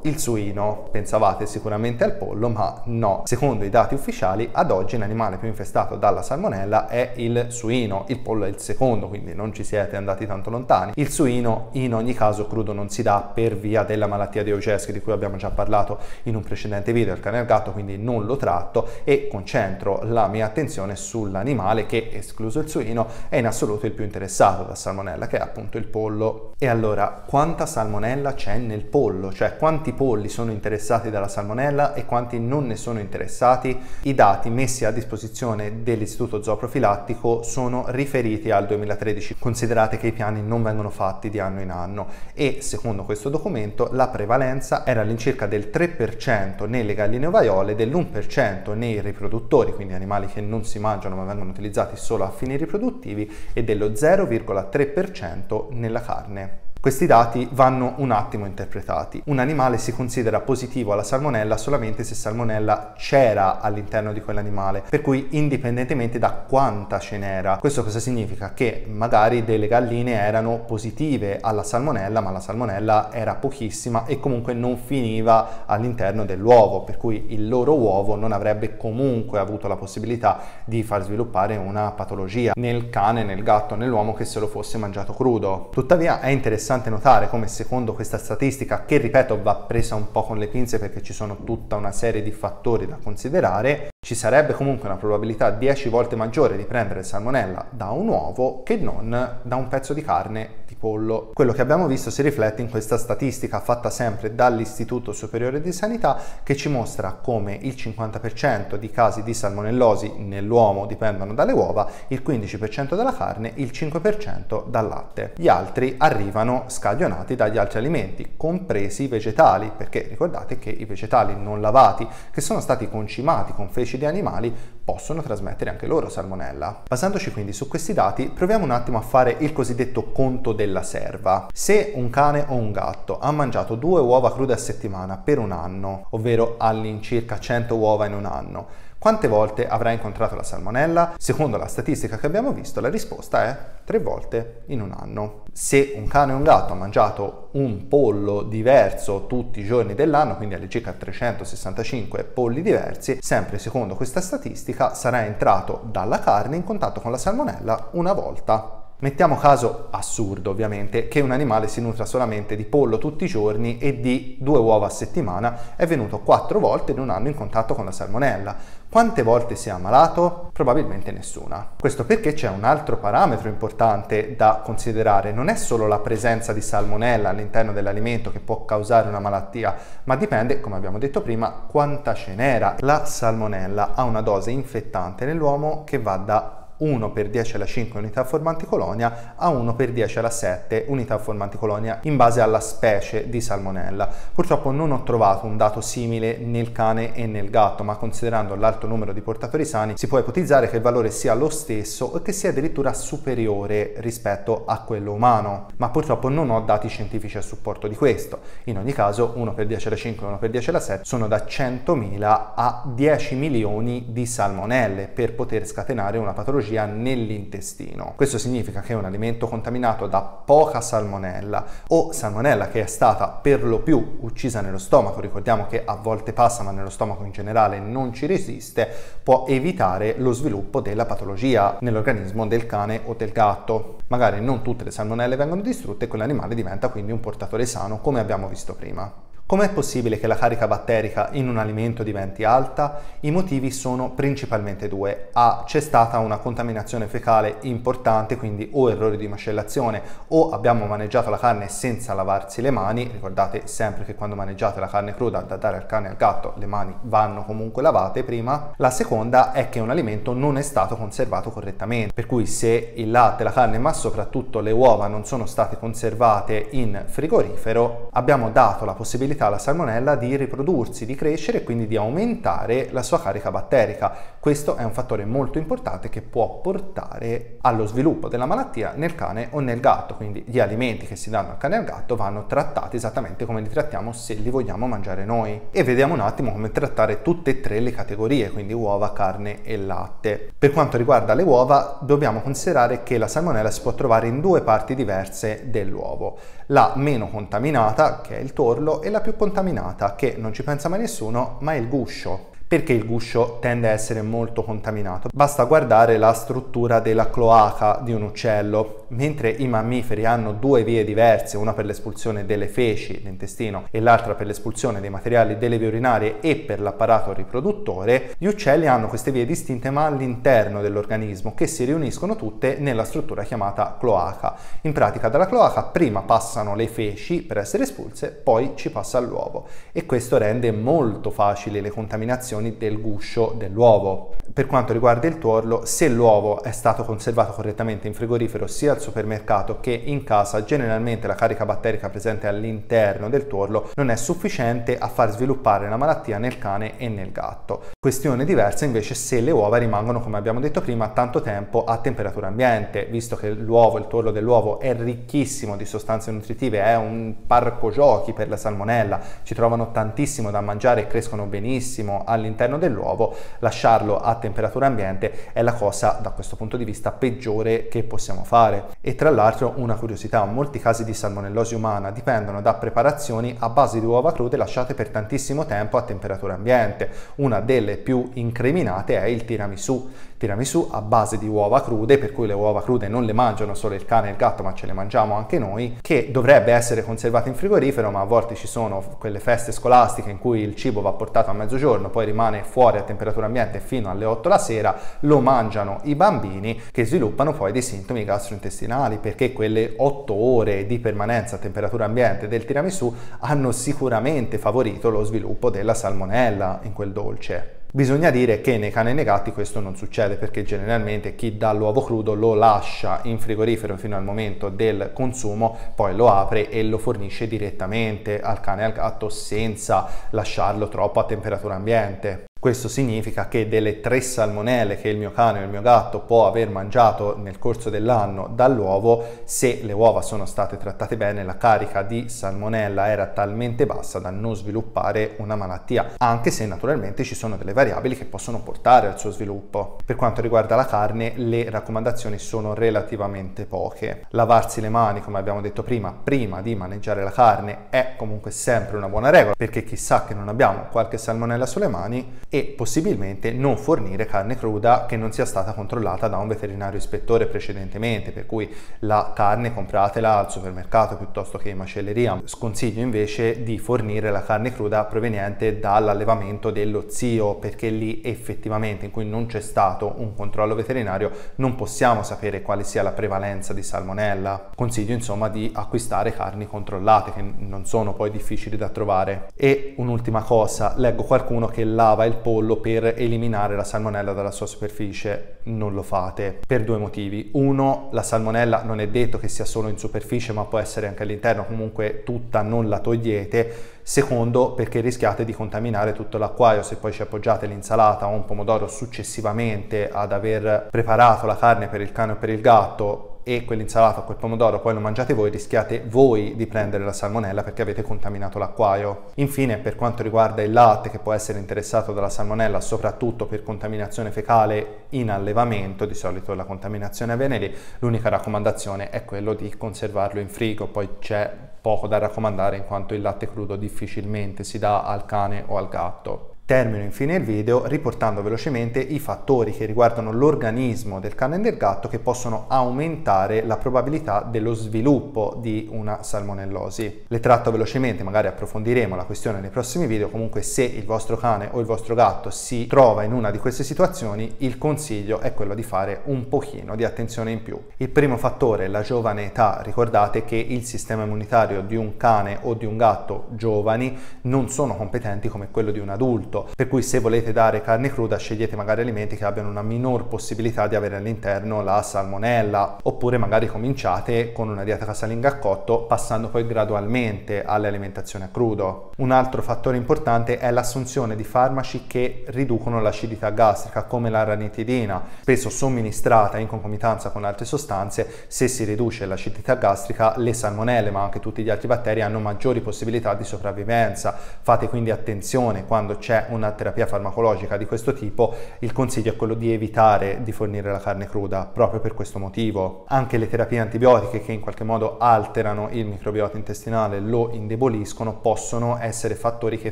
il 0.05 0.19
suino. 0.19 0.87
Pensavate 0.91 1.45
sicuramente 1.45 2.03
al 2.03 2.15
pollo, 2.15 2.49
ma 2.49 2.81
no. 2.85 3.23
Secondo 3.25 3.63
i 3.63 3.69
dati 3.69 3.93
ufficiali, 3.93 4.49
ad 4.51 4.71
oggi 4.71 4.97
l'animale 4.97 5.37
più 5.37 5.47
infestato 5.47 5.95
dalla 5.95 6.21
salmonella 6.21 6.87
è 6.87 7.13
il 7.15 7.47
suino. 7.49 8.05
Il 8.07 8.19
pollo 8.19 8.45
è 8.45 8.47
il 8.47 8.59
secondo, 8.59 9.07
quindi 9.07 9.33
non 9.33 9.53
ci 9.53 9.63
siete 9.63 9.95
andati 9.95 10.25
tanto 10.25 10.49
lontani. 10.49 10.93
Il 10.95 11.09
suino 11.09 11.69
in 11.71 11.93
ogni 11.93 12.13
caso 12.13 12.47
crudo 12.47 12.73
non 12.73 12.89
si 12.89 13.01
dà 13.01 13.31
per 13.33 13.57
via 13.57 13.83
della 13.83 14.07
malattia 14.07 14.43
di 14.43 14.51
Oceski 14.51 14.91
di 14.91 15.01
cui 15.01 15.11
abbiamo 15.11 15.37
già 15.37 15.49
parlato 15.49 15.97
in 16.23 16.35
un 16.35 16.43
precedente 16.43 16.93
video, 16.93 17.13
il 17.13 17.19
cane 17.19 17.39
al 17.39 17.45
gatto, 17.45 17.71
quindi 17.71 17.97
non 17.97 18.25
lo 18.25 18.37
tratto 18.37 18.87
e 19.03 19.27
concentro 19.27 20.01
la 20.03 20.27
mia 20.27 20.45
attenzione 20.45 20.95
sull'animale 20.95 21.85
che, 21.85 22.09
escluso 22.11 22.59
il 22.59 22.69
suino, 22.69 23.07
è 23.29 23.37
in 23.37 23.47
assoluto 23.47 23.85
il 23.85 23.91
più 23.91 24.03
interessato 24.03 24.63
da 24.63 24.75
salmonella, 24.75 25.27
che 25.27 25.37
è 25.37 25.41
appunto 25.41 25.77
il 25.77 25.87
pollo. 25.87 26.53
E 26.57 26.67
allora, 26.67 27.23
quanta 27.25 27.65
salmonella 27.65 28.33
c'è 28.33 28.57
nel 28.57 28.83
pollo? 28.83 29.33
Cioè, 29.33 29.57
quanti 29.57 29.93
polli 29.95 30.29
sono 30.29 30.51
interessati 30.51 31.09
dalla 31.09 31.27
salmonella 31.27 31.95
e 31.95 32.05
quanti 32.05 32.39
non 32.39 32.67
ne 32.67 32.75
sono 32.75 32.99
interessati, 32.99 33.75
i 34.03 34.13
dati 34.13 34.49
messi 34.49 34.85
a 34.85 34.91
disposizione 34.91 35.81
dell'Istituto 35.81 36.43
Zooprofilattico 36.43 37.41
sono 37.41 37.85
riferiti 37.87 38.51
al 38.51 38.67
2013. 38.67 39.37
Considerate 39.39 39.97
che 39.97 40.07
i 40.07 40.11
piani 40.11 40.43
non 40.43 40.61
vengono 40.61 40.89
fatti 40.89 41.29
di 41.29 41.39
anno 41.39 41.61
in 41.61 41.71
anno 41.71 42.07
e 42.33 42.59
secondo 42.61 43.03
questo 43.03 43.29
documento 43.29 43.89
la 43.91 44.09
prevalenza 44.09 44.85
era 44.85 45.01
all'incirca 45.01 45.47
del 45.47 45.69
3% 45.73 46.67
nelle 46.67 46.93
galline 46.93 47.25
ovaiole, 47.25 47.75
dell'1% 47.75 48.75
nei 48.75 49.01
riproduttori, 49.01 49.73
quindi 49.73 49.93
animali 49.93 50.27
che 50.27 50.41
non 50.41 50.63
si 50.65 50.77
mangiano 50.77 51.15
ma 51.15 51.23
vengono 51.23 51.49
utilizzati 51.49 51.95
solo 51.95 52.23
a 52.23 52.29
fini 52.29 52.57
riproduttivi 52.57 53.31
e 53.53 53.63
dello 53.63 53.89
0,3% 53.89 55.67
nella 55.71 56.01
carne. 56.01 56.64
Questi 56.85 57.07
dati 57.07 57.49
vanno 57.51 57.95
un 57.97 58.11
attimo 58.11 58.45
interpretati. 58.45 59.19
Un 59.25 59.39
animale 59.39 59.79
si 59.79 59.91
considera 59.91 60.41
positivo 60.41 60.93
alla 60.93 61.01
salmonella 61.01 61.57
solamente 61.57 62.03
se 62.03 62.13
salmonella 62.13 62.93
c'era 62.95 63.59
all'interno 63.59 64.13
di 64.13 64.21
quell'animale, 64.21 64.83
per 64.87 65.01
cui 65.01 65.29
indipendentemente 65.31 66.19
da 66.19 66.29
quanta 66.47 66.99
ce 66.99 67.17
n'era. 67.17 67.57
Questo 67.57 67.83
cosa 67.83 67.99
significa? 67.99 68.53
Che 68.53 68.85
magari 68.87 69.43
delle 69.43 69.67
galline 69.67 70.11
erano 70.11 70.59
positive 70.59 71.39
alla 71.41 71.63
salmonella, 71.63 72.21
ma 72.21 72.29
la 72.29 72.39
salmonella 72.39 73.09
era 73.11 73.33
pochissima 73.33 74.05
e 74.05 74.19
comunque 74.19 74.53
non 74.53 74.77
finiva 74.77 75.65
all'interno 75.65 76.23
dell'uovo, 76.23 76.83
per 76.83 76.97
cui 76.97 77.33
il 77.33 77.47
loro 77.47 77.75
uovo 77.75 78.15
non 78.15 78.31
avrebbe 78.31 78.77
comunque 78.77 79.39
avuto 79.39 79.67
la 79.67 79.75
possibilità 79.75 80.39
di 80.63 80.83
far 80.83 81.01
sviluppare 81.01 81.55
una 81.55 81.89
patologia 81.93 82.53
nel 82.55 82.91
cane, 82.91 83.23
nel 83.23 83.41
gatto, 83.41 83.73
nell'uomo 83.73 84.13
che 84.13 84.25
se 84.25 84.39
lo 84.39 84.45
fosse 84.45 84.77
mangiato 84.77 85.13
crudo. 85.13 85.69
Tuttavia 85.71 86.19
è 86.19 86.29
interessante 86.29 86.73
interessante 86.75 86.89
notare 86.89 87.29
come 87.29 87.47
secondo 87.47 87.93
questa 87.93 88.17
statistica, 88.17 88.85
che 88.85 88.97
ripeto 88.97 89.41
va 89.41 89.55
presa 89.55 89.95
un 89.95 90.11
po' 90.11 90.23
con 90.23 90.37
le 90.37 90.47
pinze 90.47 90.79
perché 90.79 91.01
ci 91.01 91.13
sono 91.13 91.43
tutta 91.43 91.75
una 91.75 91.91
serie 91.91 92.21
di 92.21 92.31
fattori 92.31 92.85
da 92.87 92.97
considerare, 93.01 93.89
ci 94.05 94.13
sarebbe 94.13 94.53
comunque 94.53 94.87
una 94.87 94.99
probabilità 94.99 95.49
10 95.49 95.89
volte 95.89 96.15
maggiore 96.15 96.57
di 96.57 96.65
prendere 96.65 97.01
salmonella 97.01 97.65
da 97.71 97.89
un 97.89 98.07
uovo 98.07 98.61
che 98.61 98.75
non 98.75 99.39
da 99.41 99.55
un 99.55 99.67
pezzo 99.67 99.95
di 99.95 100.03
carne 100.03 100.63
di 100.67 100.75
pollo. 100.75 101.31
Quello 101.33 101.53
che 101.53 101.61
abbiamo 101.61 101.87
visto 101.87 102.11
si 102.11 102.21
riflette 102.21 102.61
in 102.61 102.69
questa 102.69 102.99
statistica 102.99 103.59
fatta 103.59 103.89
sempre 103.89 104.35
dall'Istituto 104.35 105.11
Superiore 105.11 105.59
di 105.59 105.71
Sanità 105.71 106.19
che 106.43 106.55
ci 106.55 106.69
mostra 106.69 107.13
come 107.13 107.57
il 107.59 107.73
50% 107.73 108.75
di 108.75 108.91
casi 108.91 109.23
di 109.23 109.33
salmonellosi 109.33 110.13
nell'uomo 110.19 110.85
dipendono 110.85 111.33
dalle 111.33 111.53
uova, 111.53 111.89
il 112.09 112.21
15% 112.23 112.95
dalla 112.95 113.15
carne, 113.15 113.53
il 113.55 113.71
5% 113.73 114.67
dal 114.67 114.87
latte. 114.87 115.33
Gli 115.35 115.47
altri 115.47 115.95
arrivano 115.97 116.65
scagionati 116.67 117.33
dagli 117.33 117.57
altri 117.57 117.79
alimenti, 117.79 118.33
compresi 118.37 119.05
i 119.05 119.07
vegetali, 119.07 119.71
perché 119.75 120.05
ricordate 120.07 120.59
che 120.59 120.69
i 120.69 120.85
vegetali 120.85 121.35
non 121.35 121.59
lavati 121.59 122.07
che 122.29 122.41
sono 122.41 122.59
stati 122.59 122.87
concimati 122.87 123.53
con 123.53 123.69
feci 123.69 123.93
di 123.97 124.05
animali 124.05 124.53
possono 124.83 125.21
trasmettere 125.21 125.71
anche 125.71 125.87
loro 125.87 126.09
salmonella. 126.09 126.83
Basandoci 126.87 127.31
quindi 127.31 127.53
su 127.53 127.67
questi 127.67 127.93
dati, 127.93 128.29
proviamo 128.29 128.63
un 128.63 128.71
attimo 128.71 128.99
a 128.99 129.01
fare 129.01 129.35
il 129.39 129.51
cosiddetto 129.51 130.11
conto 130.11 130.53
della 130.53 130.83
serva. 130.83 131.47
Se 131.51 131.91
un 131.95 132.09
cane 132.09 132.45
o 132.47 132.53
un 132.53 132.71
gatto 132.71 133.17
ha 133.19 133.31
mangiato 133.31 133.75
due 133.75 134.01
uova 134.01 134.31
crude 134.31 134.53
a 134.53 134.57
settimana 134.57 135.17
per 135.17 135.39
un 135.39 135.51
anno, 135.51 136.05
ovvero 136.11 136.55
all'incirca 136.59 137.39
100 137.39 137.75
uova 137.75 138.05
in 138.05 138.13
un 138.13 138.25
anno, 138.25 138.67
Quante 139.05 139.27
volte 139.27 139.67
avrà 139.67 139.91
incontrato 139.91 140.33
la 140.33 140.41
salmonella? 140.41 141.13
Secondo 141.19 141.57
la 141.57 141.67
statistica 141.67 142.17
che 142.17 142.25
abbiamo 142.25 142.53
visto, 142.53 142.81
la 142.81 142.89
risposta 142.89 143.43
è 143.43 143.57
tre 143.83 143.99
volte 143.99 144.63
in 144.69 144.81
un 144.81 144.91
anno. 144.97 145.43
Se 145.53 145.93
un 145.95 146.07
cane 146.07 146.33
o 146.33 146.37
un 146.37 146.41
gatto 146.41 146.73
ha 146.73 146.75
mangiato 146.75 147.49
un 147.51 147.87
pollo 147.87 148.41
diverso 148.41 149.27
tutti 149.27 149.59
i 149.59 149.63
giorni 149.63 149.93
dell'anno, 149.93 150.35
quindi 150.37 150.55
all'incirca 150.55 150.91
365 150.93 152.23
polli 152.23 152.63
diversi, 152.63 153.19
sempre 153.21 153.59
secondo 153.59 153.93
questa 153.93 154.21
statistica 154.21 154.95
sarà 154.95 155.23
entrato 155.23 155.81
dalla 155.83 156.17
carne 156.17 156.55
in 156.55 156.63
contatto 156.63 156.99
con 156.99 157.11
la 157.11 157.19
salmonella 157.19 157.89
una 157.91 158.13
volta 158.13 158.84
Mettiamo 158.99 159.35
caso 159.35 159.89
assurdo 159.91 160.51
ovviamente 160.51 161.09
che 161.09 161.19
un 161.19 161.31
animale 161.31 161.67
si 161.67 161.81
nutra 161.81 162.05
solamente 162.05 162.55
di 162.55 162.63
pollo 162.63 162.97
tutti 162.97 163.25
i 163.25 163.27
giorni 163.27 163.77
e 163.77 163.99
di 163.99 164.37
due 164.39 164.57
uova 164.57 164.85
a 164.85 164.89
settimana, 164.89 165.75
è 165.75 165.85
venuto 165.85 166.19
quattro 166.19 166.59
volte 166.59 166.93
in 166.93 166.99
un 166.99 167.09
anno 167.09 167.27
in 167.27 167.35
contatto 167.35 167.75
con 167.75 167.83
la 167.83 167.91
salmonella. 167.91 168.55
Quante 168.87 169.21
volte 169.21 169.57
si 169.57 169.67
è 169.67 169.73
ammalato? 169.73 170.49
Probabilmente 170.53 171.11
nessuna. 171.11 171.67
Questo 171.77 172.05
perché 172.05 172.31
c'è 172.31 172.47
un 172.47 172.63
altro 172.63 172.95
parametro 172.95 173.49
importante 173.49 174.33
da 174.37 174.61
considerare, 174.63 175.33
non 175.33 175.49
è 175.49 175.55
solo 175.55 175.87
la 175.87 175.99
presenza 175.99 176.53
di 176.53 176.61
salmonella 176.61 177.27
all'interno 177.27 177.73
dell'alimento 177.73 178.31
che 178.31 178.39
può 178.39 178.63
causare 178.63 179.09
una 179.09 179.19
malattia, 179.19 179.75
ma 180.05 180.15
dipende, 180.15 180.61
come 180.61 180.77
abbiamo 180.77 180.99
detto 180.99 181.21
prima, 181.21 181.51
quanta 181.67 182.13
ce 182.13 182.33
n'era. 182.33 182.77
La 182.79 183.03
salmonella 183.03 183.91
ha 183.93 184.03
una 184.03 184.21
dose 184.21 184.51
infettante 184.51 185.25
nell'uomo 185.25 185.83
che 185.83 185.99
va 185.99 186.15
da 186.15 186.64
1 186.77 187.11
per 187.11 187.29
10 187.29 187.55
alla 187.55 187.65
5 187.65 187.99
unità 187.99 188.23
formanti 188.25 188.65
colonia 188.65 189.33
a 189.35 189.49
1 189.49 189.75
per 189.75 189.91
10 189.91 190.19
alla 190.19 190.29
7 190.29 190.85
unità 190.87 191.17
formanti 191.17 191.57
colonia 191.57 191.99
in 192.03 192.17
base 192.17 192.41
alla 192.41 192.59
specie 192.59 193.29
di 193.29 193.39
salmonella. 193.39 194.09
Purtroppo 194.33 194.71
non 194.71 194.91
ho 194.91 195.03
trovato 195.03 195.45
un 195.45 195.55
dato 195.55 195.79
simile 195.79 196.37
nel 196.37 196.71
cane 196.71 197.13
e 197.15 197.27
nel 197.27 197.49
gatto, 197.49 197.83
ma 197.83 197.95
considerando 197.95 198.55
l'alto 198.55 198.87
numero 198.87 199.13
di 199.13 199.21
portatori 199.21 199.63
sani 199.63 199.93
si 199.95 200.07
può 200.07 200.19
ipotizzare 200.19 200.69
che 200.69 200.75
il 200.77 200.81
valore 200.81 201.11
sia 201.11 201.33
lo 201.33 201.49
stesso 201.49 202.13
e 202.15 202.21
che 202.21 202.33
sia 202.33 202.49
addirittura 202.49 202.93
superiore 202.93 203.93
rispetto 203.97 204.65
a 204.65 204.79
quello 204.81 205.13
umano, 205.13 205.67
ma 205.77 205.89
purtroppo 205.89 206.27
non 206.29 206.49
ho 206.49 206.61
dati 206.61 206.87
scientifici 206.87 207.37
a 207.37 207.41
supporto 207.41 207.87
di 207.87 207.95
questo. 207.95 208.39
In 208.65 208.77
ogni 208.77 208.91
caso 208.91 209.33
1 209.35 209.53
per 209.53 209.65
10 209.65 209.87
alla 209.87 209.95
5 209.95 210.25
e 210.25 210.29
1 210.29 210.37
per 210.37 210.49
10 210.49 210.69
alla 210.69 210.79
7 210.79 211.05
sono 211.05 211.27
da 211.27 211.45
100.000 211.47 212.21
a 212.55 212.83
10 212.85 213.35
milioni 213.35 214.07
di 214.09 214.25
salmonelle 214.25 215.07
per 215.07 215.33
poter 215.33 215.65
scatenare 215.65 216.17
una 216.17 216.33
patologia 216.33 216.64
patologia 216.65 216.85
nell'intestino. 216.85 218.13
Questo 218.15 218.37
significa 218.37 218.81
che 218.81 218.93
un 218.93 219.05
alimento 219.05 219.47
contaminato 219.47 220.07
da 220.07 220.21
poca 220.21 220.81
salmonella 220.81 221.65
o 221.89 222.11
salmonella 222.11 222.69
che 222.69 222.83
è 222.83 222.87
stata 222.87 223.27
per 223.27 223.63
lo 223.63 223.79
più 223.79 224.17
uccisa 224.21 224.61
nello 224.61 224.77
stomaco, 224.79 225.21
ricordiamo 225.21 225.67
che 225.67 225.83
a 225.85 225.95
volte 225.95 226.33
passa 226.33 226.63
ma 226.63 226.71
nello 226.71 226.89
stomaco 226.89 227.23
in 227.23 227.31
generale 227.31 227.79
non 227.79 228.13
ci 228.13 228.25
resiste, 228.25 228.89
può 229.21 229.45
evitare 229.47 230.15
lo 230.17 230.33
sviluppo 230.33 230.81
della 230.81 231.05
patologia 231.05 231.77
nell'organismo 231.81 232.47
del 232.47 232.65
cane 232.65 233.01
o 233.05 233.13
del 233.13 233.31
gatto. 233.31 233.97
Magari 234.07 234.41
non 234.41 234.61
tutte 234.61 234.83
le 234.83 234.91
salmonelle 234.91 235.35
vengono 235.35 235.61
distrutte 235.61 236.05
e 236.05 236.07
quell'animale 236.07 236.55
diventa 236.55 236.89
quindi 236.89 237.11
un 237.11 237.19
portatore 237.19 237.65
sano 237.65 237.99
come 237.99 238.19
abbiamo 238.19 238.47
visto 238.47 238.73
prima. 238.73 239.33
Com'è 239.47 239.69
possibile 239.69 240.17
che 240.17 240.25
la 240.25 240.37
carica 240.37 240.67
batterica 240.67 241.29
in 241.33 241.47
un 241.47 241.59
alimento 241.59 242.01
diventi 242.01 242.43
alta? 242.43 242.99
I 243.19 243.29
motivi 243.29 243.69
sono 243.69 244.09
principalmente 244.09 244.87
due. 244.87 245.29
A. 245.33 245.61
C'è 245.67 245.81
stata 245.81 246.17
una 246.17 246.37
contaminazione 246.37 247.05
fecale 247.05 247.57
importante, 247.61 248.37
quindi 248.37 248.67
o 248.73 248.89
errori 248.89 249.17
di 249.17 249.27
macellazione 249.27 250.01
o 250.29 250.49
abbiamo 250.49 250.87
maneggiato 250.87 251.29
la 251.29 251.37
carne 251.37 251.67
senza 251.67 252.15
lavarsi 252.15 252.59
le 252.63 252.71
mani. 252.71 253.07
Ricordate 253.13 253.67
sempre 253.67 254.03
che 254.03 254.15
quando 254.15 254.35
maneggiate 254.35 254.79
la 254.79 254.87
carne 254.87 255.13
cruda 255.13 255.41
da 255.41 255.57
dare 255.57 255.77
al 255.77 255.85
cane 255.85 256.07
e 256.07 256.09
al 256.09 256.17
gatto 256.17 256.53
le 256.55 256.65
mani 256.65 256.95
vanno 257.01 257.45
comunque 257.45 257.83
lavate 257.83 258.23
prima. 258.23 258.71
La 258.77 258.89
seconda 258.89 259.51
è 259.51 259.69
che 259.69 259.79
un 259.79 259.91
alimento 259.91 260.33
non 260.33 260.57
è 260.57 260.63
stato 260.63 260.97
conservato 260.97 261.51
correttamente, 261.51 262.13
per 262.13 262.25
cui 262.25 262.47
se 262.47 262.93
il 262.95 263.11
latte, 263.11 263.43
la 263.43 263.51
carne 263.51 263.77
ma 263.77 263.93
soprattutto 263.93 264.59
le 264.59 264.71
uova 264.71 265.05
non 265.05 265.23
sono 265.23 265.45
state 265.45 265.77
conservate 265.77 266.69
in 266.71 267.03
frigorifero, 267.05 268.09
abbiamo 268.13 268.49
dato 268.49 268.85
la 268.85 268.93
possibilità 268.95 269.33
possibilità 269.35 269.47
alla 269.47 269.57
salmonella 269.57 270.15
di 270.15 270.35
riprodursi, 270.35 271.05
di 271.05 271.15
crescere 271.15 271.59
e 271.59 271.63
quindi 271.63 271.87
di 271.87 271.95
aumentare 271.95 272.87
la 272.91 273.03
sua 273.03 273.21
carica 273.21 273.51
batterica. 273.51 274.13
Questo 274.39 274.75
è 274.75 274.83
un 274.83 274.91
fattore 274.91 275.25
molto 275.25 275.57
importante 275.57 276.09
che 276.09 276.21
può 276.21 276.59
portare 276.61 277.57
allo 277.61 277.85
sviluppo 277.85 278.27
della 278.27 278.45
malattia 278.45 278.93
nel 278.95 279.15
cane 279.15 279.49
o 279.51 279.59
nel 279.59 279.79
gatto, 279.79 280.15
quindi 280.15 280.43
gli 280.47 280.59
alimenti 280.59 281.05
che 281.05 281.15
si 281.15 281.29
danno 281.29 281.51
al 281.51 281.57
cane 281.57 281.75
e 281.75 281.77
al 281.79 281.85
gatto 281.85 282.15
vanno 282.15 282.45
trattati 282.45 282.95
esattamente 282.95 283.45
come 283.45 283.61
li 283.61 283.69
trattiamo 283.69 284.11
se 284.13 284.33
li 284.35 284.49
vogliamo 284.49 284.87
mangiare 284.87 285.25
noi. 285.25 285.59
E 285.71 285.83
vediamo 285.83 286.13
un 286.13 286.21
attimo 286.21 286.51
come 286.51 286.71
trattare 286.71 287.21
tutte 287.21 287.51
e 287.51 287.59
tre 287.59 287.79
le 287.79 287.91
categorie, 287.91 288.51
quindi 288.51 288.73
uova, 288.73 289.13
carne 289.13 289.63
e 289.63 289.77
latte. 289.77 290.51
Per 290.57 290.71
quanto 290.71 290.97
riguarda 290.97 291.33
le 291.33 291.43
uova, 291.43 291.99
dobbiamo 292.01 292.41
considerare 292.41 293.03
che 293.03 293.17
la 293.17 293.27
salmonella 293.27 293.71
si 293.71 293.81
può 293.81 293.93
trovare 293.93 294.27
in 294.27 294.41
due 294.41 294.61
parti 294.61 294.95
diverse 294.95 295.63
dell'uovo. 295.65 296.37
La 296.69 296.93
meno 296.95 297.29
contaminata, 297.29 298.21
che 298.21 298.37
è 298.37 298.41
il 298.41 298.53
torlo, 298.53 299.03
e 299.03 299.11
la 299.11 299.21
più 299.21 299.35
contaminata, 299.35 300.15
che 300.15 300.35
non 300.37 300.51
ci 300.51 300.63
pensa 300.63 300.89
mai 300.89 300.99
nessuno, 300.99 301.57
ma 301.59 301.73
è 301.73 301.75
il 301.75 301.87
guscio. 301.87 302.53
Perché 302.67 302.93
il 302.93 303.05
guscio 303.05 303.59
tende 303.61 303.87
a 303.87 303.91
essere 303.91 304.23
molto 304.23 304.63
contaminato? 304.63 305.29
Basta 305.31 305.65
guardare 305.65 306.17
la 306.17 306.33
struttura 306.33 306.99
della 306.99 307.29
cloaca 307.29 307.99
di 308.01 308.11
un 308.11 308.23
uccello. 308.23 309.04
Mentre 309.09 309.49
i 309.49 309.67
mammiferi 309.67 310.25
hanno 310.25 310.53
due 310.53 310.83
vie 310.83 311.03
diverse, 311.03 311.57
una 311.57 311.73
per 311.73 311.85
l'espulsione 311.85 312.45
delle 312.47 312.67
feci, 312.67 313.21
l'intestino, 313.21 313.87
e 313.91 313.99
l'altra 313.99 314.33
per 314.33 314.47
l'espulsione 314.47 314.99
dei 314.99 315.11
materiali 315.11 315.59
delle 315.59 315.77
vie 315.77 315.89
urinarie 315.89 316.39
e 316.39 316.55
per 316.55 316.81
l'apparato 316.81 317.31
riproduttore, 317.31 318.33
gli 318.39 318.47
uccelli 318.47 318.87
hanno 318.87 319.07
queste 319.07 319.31
vie 319.31 319.45
distinte 319.45 319.91
ma 319.91 320.05
all'interno 320.05 320.81
dell'organismo 320.81 321.53
che 321.53 321.67
si 321.67 321.83
riuniscono 321.83 322.35
tutte 322.35 322.77
nella 322.79 323.03
struttura 323.03 323.43
chiamata 323.43 323.95
cloaca. 323.99 324.55
In 324.81 324.93
pratica 324.93 325.29
dalla 325.29 325.45
cloaca 325.45 325.83
prima 325.83 326.23
passano 326.23 326.73
le 326.73 326.87
feci 326.87 327.43
per 327.43 327.59
essere 327.59 327.83
espulse, 327.83 328.31
poi 328.31 328.71
ci 328.73 328.89
passa 328.89 329.19
l'uovo 329.19 329.67
e 329.91 330.07
questo 330.07 330.39
rende 330.39 330.71
molto 330.71 331.29
facili 331.29 331.79
le 331.79 331.91
contaminazioni 331.91 332.77
del 332.77 332.99
guscio 332.99 333.53
dell'uovo. 333.55 334.33
Per 334.51 334.65
quanto 334.65 334.93
riguarda 334.93 335.27
il 335.27 335.37
tuorlo, 335.37 335.85
se 335.85 336.07
l'uovo 336.07 336.63
è 336.63 336.71
stato 336.71 337.03
conservato 337.03 337.53
correttamente 337.53 338.07
in 338.07 338.13
frigorifero 338.15 338.65
sia 338.65 338.93
al 338.95 339.01
supermercato 339.01 339.79
che 339.79 339.91
in 339.91 340.23
casa, 340.23 340.63
generalmente 340.63 341.27
la 341.27 341.35
carica 341.35 341.65
batterica 341.65 342.09
presente 342.09 342.47
all'interno 342.47 343.29
del 343.29 343.47
tuorlo 343.47 343.91
non 343.95 344.09
è 344.09 344.15
sufficiente 344.15 344.97
a 344.97 345.07
far 345.07 345.31
sviluppare 345.31 345.89
la 345.89 345.97
malattia 345.97 346.37
nel 346.37 346.57
cane 346.57 346.97
e 346.97 347.09
nel 347.09 347.31
gatto. 347.31 347.83
Questione 347.99 348.45
diversa 348.45 348.85
invece 348.85 349.13
se 349.13 349.41
le 349.41 349.51
uova 349.51 349.77
rimangono, 349.77 350.21
come 350.21 350.37
abbiamo 350.37 350.59
detto 350.59 350.81
prima, 350.81 351.09
tanto 351.09 351.41
tempo 351.41 351.83
a 351.83 351.97
temperatura 351.97 352.47
ambiente, 352.47 353.05
visto 353.05 353.35
che 353.35 353.49
l'uovo, 353.49 353.97
il 353.97 354.07
tuorlo 354.07 354.31
dell'uovo 354.31 354.79
è 354.79 354.95
ricchissimo 354.95 355.75
di 355.75 355.85
sostanze 355.85 356.31
nutritive, 356.31 356.81
è 356.81 356.95
un 356.95 357.45
parco 357.45 357.91
giochi 357.91 358.31
per 358.33 358.47
la 358.47 358.57
salmonella, 358.57 359.19
ci 359.43 359.53
trovano 359.53 359.91
tantissimo 359.91 360.51
da 360.51 360.61
mangiare 360.61 361.01
e 361.01 361.07
crescono 361.07 361.45
benissimo 361.45 362.23
all'interno 362.25 362.77
dell'uovo, 362.77 363.35
lasciarlo 363.59 364.17
a 364.17 364.35
temperatura 364.35 364.87
ambiente 364.87 365.51
è 365.51 365.61
la 365.61 365.73
cosa 365.73 366.19
da 366.21 366.29
questo 366.29 366.55
punto 366.55 366.77
di 366.77 366.85
vista 366.85 367.11
peggiore 367.11 367.87
che 367.87 368.03
possiamo 368.03 368.43
fare. 368.43 368.84
E 369.01 369.15
tra 369.15 369.29
l'altro 369.29 369.73
una 369.77 369.95
curiosità, 369.95 370.43
molti 370.45 370.79
casi 370.79 371.03
di 371.03 371.13
salmonellosi 371.13 371.75
umana 371.75 372.11
dipendono 372.11 372.61
da 372.61 372.73
preparazioni 372.73 373.55
a 373.59 373.69
base 373.69 373.99
di 373.99 374.05
uova 374.05 374.31
crude 374.31 374.57
lasciate 374.57 374.93
per 374.93 375.09
tantissimo 375.09 375.65
tempo 375.65 375.97
a 375.97 376.03
temperatura 376.03 376.53
ambiente. 376.55 377.09
Una 377.35 377.59
delle 377.59 377.97
più 377.97 378.29
incriminate 378.33 379.19
è 379.19 379.25
il 379.25 379.45
tiramisù 379.45 380.09
tiramisù 380.37 380.89
a 380.91 381.01
base 381.01 381.37
di 381.37 381.47
uova 381.47 381.81
crude, 381.81 382.17
per 382.17 382.31
cui 382.31 382.47
le 382.47 382.53
uova 382.53 382.81
crude 382.81 383.07
non 383.07 383.23
le 383.23 383.33
mangiano 383.33 383.73
solo 383.73 383.95
il 383.95 384.05
cane 384.05 384.27
e 384.27 384.31
il 384.31 384.37
gatto, 384.37 384.63
ma 384.63 384.73
ce 384.73 384.85
le 384.85 384.93
mangiamo 384.93 385.35
anche 385.35 385.59
noi, 385.59 385.97
che 386.01 386.29
dovrebbe 386.31 386.73
essere 386.73 387.03
conservato 387.03 387.47
in 387.47 387.55
frigorifero, 387.55 388.11
ma 388.11 388.21
a 388.21 388.25
volte 388.25 388.55
ci 388.55 388.67
sono 388.67 389.03
quelle 389.17 389.39
feste 389.39 389.71
scolastiche 389.71 390.29
in 390.29 390.39
cui 390.39 390.61
il 390.61 390.75
cibo 390.75 391.01
va 391.01 391.13
portato 391.13 391.49
a 391.49 391.53
mezzogiorno, 391.53 392.09
poi 392.09 392.25
rimane 392.25 392.63
fuori 392.63 392.97
a 392.97 393.03
temperatura 393.03 393.45
ambiente 393.45 393.79
fino 393.79 394.09
alle 394.09 394.25
8 394.25 394.49
la 394.49 394.57
sera, 394.57 394.95
lo 395.21 395.39
mangiano 395.39 395.99
i 396.03 396.15
bambini 396.15 396.81
che 396.91 397.05
sviluppano 397.05 397.53
poi 397.53 397.71
dei 397.71 397.81
sintomi 397.81 398.23
gastrointestinali, 398.25 399.17
perché 399.17 399.53
quelle 399.53 399.93
8 399.97 400.33
ore 400.33 400.85
di 400.85 400.99
permanenza 400.99 401.55
a 401.55 401.59
temperatura 401.59 402.05
ambiente 402.05 402.47
del 402.47 402.65
tiramisù 402.65 403.13
hanno 403.39 403.71
sicuramente 403.71 404.57
favorito 404.57 405.09
lo 405.09 405.23
sviluppo 405.23 405.69
della 405.69 405.93
salmonella 405.93 406.79
in 406.83 406.93
quel 406.93 407.11
dolce. 407.11 407.84
Bisogna 407.95 408.29
dire 408.29 408.59
che 408.59 408.77
nei 408.77 408.91
cani 408.91 409.11
e 409.11 409.13
nei 409.13 409.23
gatti 409.23 409.53
questo 409.53 409.79
non 409.79 409.95
succede 409.95 410.35
perché 410.35 410.63
generalmente 410.63 411.33
chi 411.33 411.55
dà 411.55 411.71
l'uovo 411.71 412.03
crudo 412.03 412.33
lo 412.33 412.53
lascia 412.53 413.21
in 413.23 413.39
frigorifero 413.39 413.95
fino 413.95 414.17
al 414.17 414.23
momento 414.25 414.67
del 414.67 415.11
consumo, 415.13 415.77
poi 415.95 416.13
lo 416.13 416.29
apre 416.29 416.69
e 416.69 416.83
lo 416.83 416.97
fornisce 416.97 417.47
direttamente 417.47 418.41
al 418.41 418.59
cane 418.59 418.81
e 418.81 418.83
al 418.83 418.91
gatto 418.91 419.29
senza 419.29 420.09
lasciarlo 420.31 420.89
troppo 420.89 421.21
a 421.21 421.23
temperatura 421.23 421.75
ambiente. 421.75 422.47
Questo 422.65 422.87
significa 422.87 423.47
che 423.47 423.67
delle 423.67 423.99
tre 423.99 424.21
salmonelle 424.21 424.97
che 424.97 425.09
il 425.09 425.19
mio 425.19 425.31
cane 425.31 425.59
o 425.59 425.61
il 425.61 425.69
mio 425.69 425.83
gatto 425.83 426.21
può 426.21 426.47
aver 426.47 426.67
mangiato 426.71 427.37
nel 427.37 427.59
corso 427.59 427.91
dell'anno 427.91 428.47
dall'uovo, 428.51 429.23
se 429.43 429.81
le 429.83 429.93
uova 429.93 430.23
sono 430.23 430.47
state 430.47 430.75
trattate 430.75 431.15
bene, 431.15 431.43
la 431.43 431.57
carica 431.57 432.01
di 432.01 432.27
salmonella 432.27 433.09
era 433.09 433.27
talmente 433.27 433.85
bassa 433.85 434.17
da 434.17 434.31
non 434.31 434.55
sviluppare 434.55 435.35
una 435.37 435.55
malattia, 435.55 436.13
anche 436.17 436.49
se 436.49 436.65
naturalmente 436.65 437.23
ci 437.23 437.35
sono 437.35 437.55
delle 437.55 437.71
variabili 437.71 438.17
che 438.17 438.25
possono 438.25 438.61
portare 438.61 439.05
al 439.05 439.19
suo 439.19 439.29
sviluppo. 439.29 439.97
Per 440.03 440.15
quanto 440.15 440.41
riguarda 440.41 440.75
la 440.75 440.87
carne, 440.87 441.33
le 441.35 441.69
raccomandazioni 441.69 442.39
sono 442.39 442.73
relativamente 442.73 443.65
poche. 443.65 444.25
Lavarsi 444.29 444.81
le 444.81 444.89
mani, 444.89 445.21
come 445.21 445.37
abbiamo 445.37 445.61
detto 445.61 445.83
prima, 445.83 446.11
prima 446.11 446.63
di 446.63 446.73
maneggiare 446.73 447.23
la 447.23 447.29
carne 447.29 447.89
è 447.91 448.13
comunque 448.17 448.49
sempre 448.49 448.97
una 448.97 449.07
buona 449.07 449.29
regola, 449.29 449.53
perché 449.55 449.83
chissà 449.83 450.25
che 450.25 450.33
non 450.33 450.47
abbiamo 450.47 450.87
qualche 450.89 451.19
salmonella 451.19 451.67
sulle 451.67 451.87
mani 451.87 452.39
e 452.49 452.73
possibilmente 452.75 453.51
non 453.51 453.77
fornire 453.77 454.25
carne 454.25 454.55
cruda 454.55 455.05
che 455.05 455.17
non 455.17 455.31
sia 455.31 455.45
stata 455.45 455.73
controllata 455.73 456.27
da 456.27 456.37
un 456.37 456.47
veterinario 456.47 456.97
ispettore 456.97 457.47
precedentemente, 457.47 458.31
per 458.31 458.45
cui 458.45 458.73
la 458.99 459.31
carne 459.35 459.73
compratela 459.73 460.37
al 460.37 460.51
supermercato 460.51 461.17
piuttosto 461.17 461.57
che 461.57 461.69
in 461.69 461.77
macelleria. 461.77 462.41
Sconsiglio 462.45 463.01
invece 463.01 463.63
di 463.63 463.77
fornire 463.77 464.31
la 464.31 464.43
carne 464.43 464.73
cruda 464.73 465.03
proveniente 465.05 465.79
dall'allevamento 465.79 466.71
dello 466.71 467.05
zio, 467.09 467.55
perché 467.55 467.89
lì 467.89 468.21
effettivamente 468.23 469.05
in 469.05 469.11
cui 469.11 469.25
non 469.25 469.47
c'è 469.47 469.61
stato 469.61 470.13
un 470.17 470.33
controllo 470.33 470.75
veterinario 470.75 471.31
non 471.55 471.75
possiamo 471.75 472.23
sapere 472.23 472.61
quale 472.61 472.83
sia 472.83 473.03
la 473.03 473.11
prevalenza 473.11 473.73
di 473.73 473.83
salmonella. 473.83 474.69
Consiglio 474.75 475.13
insomma 475.13 475.49
di 475.49 475.71
acquistare 475.73 476.31
carni 476.31 476.67
controllate 476.67 477.31
che 477.33 477.41
non 477.41 477.85
sono 477.85 478.13
poi 478.13 478.31
difficili 478.31 478.77
da 478.77 478.89
trovare. 478.89 479.47
E 479.55 479.93
un'ultima 479.97 480.41
cosa, 480.41 480.93
leggo 480.97 481.23
qualcuno 481.23 481.67
che 481.67 481.83
lava 481.83 482.25
il 482.25 482.34
pollo 482.35 482.77
per 482.77 483.13
eliminare 483.17 483.75
la 483.75 483.83
salmonella 483.83 484.33
dalla 484.33 484.51
sua 484.51 484.65
superficie. 484.65 485.57
Non 485.63 485.93
lo 485.93 486.03
fate 486.03 486.59
per 486.65 486.83
due 486.83 486.97
motivi. 486.97 487.49
Uno, 487.53 488.09
la 488.11 488.23
salmonella 488.23 488.83
non 488.83 488.99
è 488.99 489.07
detto 489.07 489.37
che 489.37 489.47
sia 489.47 489.65
solo 489.65 489.87
in 489.87 489.97
superficie, 489.97 490.53
ma 490.53 490.65
può 490.65 490.79
essere 490.79 491.07
anche 491.07 491.23
all'interno, 491.23 491.65
comunque 491.65 492.23
tutta 492.23 492.61
non 492.61 492.87
la 492.89 492.99
togliete. 492.99 493.93
Secondo, 494.01 494.73
perché 494.73 494.99
rischiate 494.99 495.45
di 495.45 495.53
contaminare 495.53 496.13
tutto 496.13 496.37
l'acquario 496.37 496.83
se 496.83 496.97
poi 496.97 497.11
ci 497.11 497.23
appoggiate 497.23 497.65
l'insalata 497.65 498.27
o 498.27 498.31
un 498.31 498.45
pomodoro 498.45 498.87
successivamente 498.87 500.09
ad 500.11 500.31
aver 500.31 500.87
preparato 500.91 501.45
la 501.45 501.57
carne 501.57 501.87
per 501.87 502.01
il 502.01 502.11
cane 502.11 502.33
o 502.33 502.35
per 502.35 502.49
il 502.49 502.61
gatto 502.61 503.34
e 503.47 503.63
quell'insalata 503.63 504.21
o 504.21 504.23
quel 504.23 504.37
pomodoro 504.37 504.79
poi 504.79 504.95
lo 504.95 504.99
mangiate 504.99 505.35
voi, 505.35 505.51
rischiate 505.51 506.03
voi 506.07 506.55
di 506.55 506.65
prendere 506.65 507.05
la 507.05 507.13
salmonella 507.13 507.61
perché 507.61 507.83
avete 507.83 508.01
contaminato 508.01 508.57
l'acquario. 508.57 509.25
Infine, 509.35 509.77
per 509.77 509.95
quanto 509.95 510.23
riguarda 510.23 510.63
il 510.63 510.73
latte 510.73 511.11
che 511.11 511.19
può 511.19 511.31
essere 511.31 511.59
interessato 511.59 512.11
dalla 512.11 512.29
salmonella, 512.29 512.81
soprattutto 512.81 513.45
per 513.45 513.61
contaminazione 513.61 514.31
fecale 514.31 515.03
in 515.09 515.29
allevamento, 515.29 516.05
di 516.07 516.15
solito 516.15 516.55
la 516.55 516.63
contaminazione 516.63 517.33
avviene 517.33 517.59
lì, 517.59 517.75
l'unica 517.99 518.29
raccomandazione 518.29 519.11
è 519.11 519.23
quello 519.25 519.53
di 519.53 519.77
conservarlo 519.77 520.39
in 520.39 520.49
frigo, 520.49 520.87
poi 520.87 521.07
c'è 521.19 521.51
poco 521.79 522.07
da 522.07 522.17
raccomandare 522.17 522.77
in 522.77 522.85
quanto 522.85 523.13
il 523.13 523.21
latte 523.21 523.47
crudo 523.47 523.75
difficilmente 523.75 524.63
si 524.63 524.79
dà 524.79 525.03
al 525.03 525.27
cane 525.27 525.63
o 525.67 525.77
al 525.77 525.87
gatto. 525.87 526.54
Termino 526.67 527.03
infine 527.03 527.35
il 527.35 527.43
video 527.43 527.85
riportando 527.85 528.41
velocemente 528.41 528.97
i 528.97 529.19
fattori 529.19 529.71
che 529.71 529.85
riguardano 529.85 530.31
l'organismo 530.31 531.19
del 531.19 531.35
cane 531.35 531.57
e 531.57 531.59
del 531.59 531.77
gatto 531.77 532.07
che 532.07 532.17
possono 532.17 532.65
aumentare 532.69 533.63
la 533.63 533.77
probabilità 533.77 534.41
dello 534.41 534.73
sviluppo 534.73 535.59
di 535.61 535.87
una 535.91 536.23
salmonellosi. 536.23 537.25
Le 537.27 537.39
tratto 537.39 537.69
velocemente, 537.69 538.23
magari 538.23 538.47
approfondiremo 538.47 539.15
la 539.15 539.25
questione 539.25 539.59
nei 539.59 539.69
prossimi 539.69 540.07
video, 540.07 540.29
comunque 540.29 540.63
se 540.63 540.81
il 540.81 541.05
vostro 541.05 541.37
cane 541.37 541.69
o 541.71 541.79
il 541.79 541.85
vostro 541.85 542.15
gatto 542.15 542.49
si 542.49 542.87
trova 542.87 543.21
in 543.21 543.33
una 543.33 543.51
di 543.51 543.59
queste 543.59 543.83
situazioni, 543.83 544.55
il 544.57 544.79
consiglio 544.79 545.41
è 545.41 545.53
quello 545.53 545.75
di 545.75 545.83
fare 545.83 546.21
un 546.23 546.47
pochino 546.47 546.95
di 546.95 547.03
attenzione 547.03 547.51
in 547.51 547.61
più. 547.61 547.79
Il 547.97 548.09
primo 548.09 548.37
fattore 548.37 548.85
è 548.85 548.87
la 548.87 549.01
giovane 549.01 549.45
età, 549.45 549.81
ricordate 549.83 550.43
che 550.45 550.55
il 550.55 550.83
sistema 550.83 551.25
immunitario 551.25 551.83
di 551.83 551.95
un 551.95 552.17
cane 552.17 552.57
o 552.63 552.73
di 552.73 552.87
un 552.87 552.97
gatto 552.97 553.49
giovani 553.49 554.17
non 554.41 554.67
sono 554.69 554.95
competenti 554.95 555.47
come 555.47 555.69
quello 555.69 555.91
di 555.91 555.99
un 555.99 556.09
adulto 556.09 556.53
tutto. 556.55 556.69
Per 556.75 556.87
cui 556.87 557.01
se 557.01 557.19
volete 557.19 557.51
dare 557.51 557.81
carne 557.81 558.09
cruda 558.09 558.37
scegliete 558.37 558.75
magari 558.75 559.01
alimenti 559.01 559.35
che 559.35 559.45
abbiano 559.45 559.69
una 559.69 559.81
minor 559.81 560.27
possibilità 560.27 560.87
di 560.87 560.95
avere 560.95 561.17
all'interno 561.17 561.83
la 561.83 562.01
salmonella 562.01 562.97
oppure 563.03 563.37
magari 563.37 563.67
cominciate 563.67 564.53
con 564.53 564.69
una 564.69 564.83
dieta 564.83 565.05
casalinga 565.05 565.49
a 565.49 565.57
cotto 565.57 566.03
passando 566.03 566.49
poi 566.49 566.65
gradualmente 566.65 567.63
all'alimentazione 567.63 568.45
a 568.45 568.49
crudo. 568.49 569.11
Un 569.17 569.31
altro 569.31 569.61
fattore 569.61 569.97
importante 569.97 570.57
è 570.57 570.71
l'assunzione 570.71 571.35
di 571.35 571.43
farmaci 571.43 572.05
che 572.07 572.45
riducono 572.47 573.01
l'acidità 573.01 573.49
gastrica 573.49 574.03
come 574.03 574.29
la 574.29 574.43
ranitidina, 574.43 575.21
spesso 575.41 575.69
somministrata 575.69 576.57
in 576.57 576.67
concomitanza 576.67 577.29
con 577.31 577.43
altre 577.43 577.65
sostanze, 577.65 578.45
se 578.47 578.67
si 578.67 578.83
riduce 578.83 579.25
l'acidità 579.25 579.75
gastrica 579.75 580.33
le 580.37 580.53
salmonelle 580.53 581.11
ma 581.11 581.23
anche 581.23 581.39
tutti 581.39 581.63
gli 581.63 581.69
altri 581.69 581.87
batteri 581.87 582.21
hanno 582.21 582.39
maggiori 582.39 582.81
possibilità 582.81 583.33
di 583.33 583.43
sopravvivenza. 583.43 584.37
Fate 584.61 584.87
quindi 584.87 585.11
attenzione 585.11 585.85
quando 585.85 586.17
c'è 586.17 586.44
una 586.49 586.71
terapia 586.71 587.05
farmacologica 587.05 587.77
di 587.77 587.85
questo 587.85 588.13
tipo, 588.13 588.53
il 588.79 588.91
consiglio 588.91 589.31
è 589.31 589.35
quello 589.35 589.53
di 589.53 589.71
evitare 589.71 590.39
di 590.43 590.51
fornire 590.51 590.91
la 590.91 590.99
carne 590.99 591.27
cruda, 591.27 591.69
proprio 591.71 591.99
per 591.99 592.13
questo 592.13 592.39
motivo. 592.39 593.05
Anche 593.07 593.37
le 593.37 593.47
terapie 593.47 593.79
antibiotiche 593.79 594.41
che 594.41 594.51
in 594.51 594.59
qualche 594.59 594.83
modo 594.83 595.17
alterano 595.17 595.89
il 595.91 596.05
microbiota 596.05 596.57
intestinale, 596.57 597.19
lo 597.19 597.49
indeboliscono, 597.51 598.37
possono 598.39 598.97
essere 598.99 599.35
fattori 599.35 599.77
che 599.77 599.91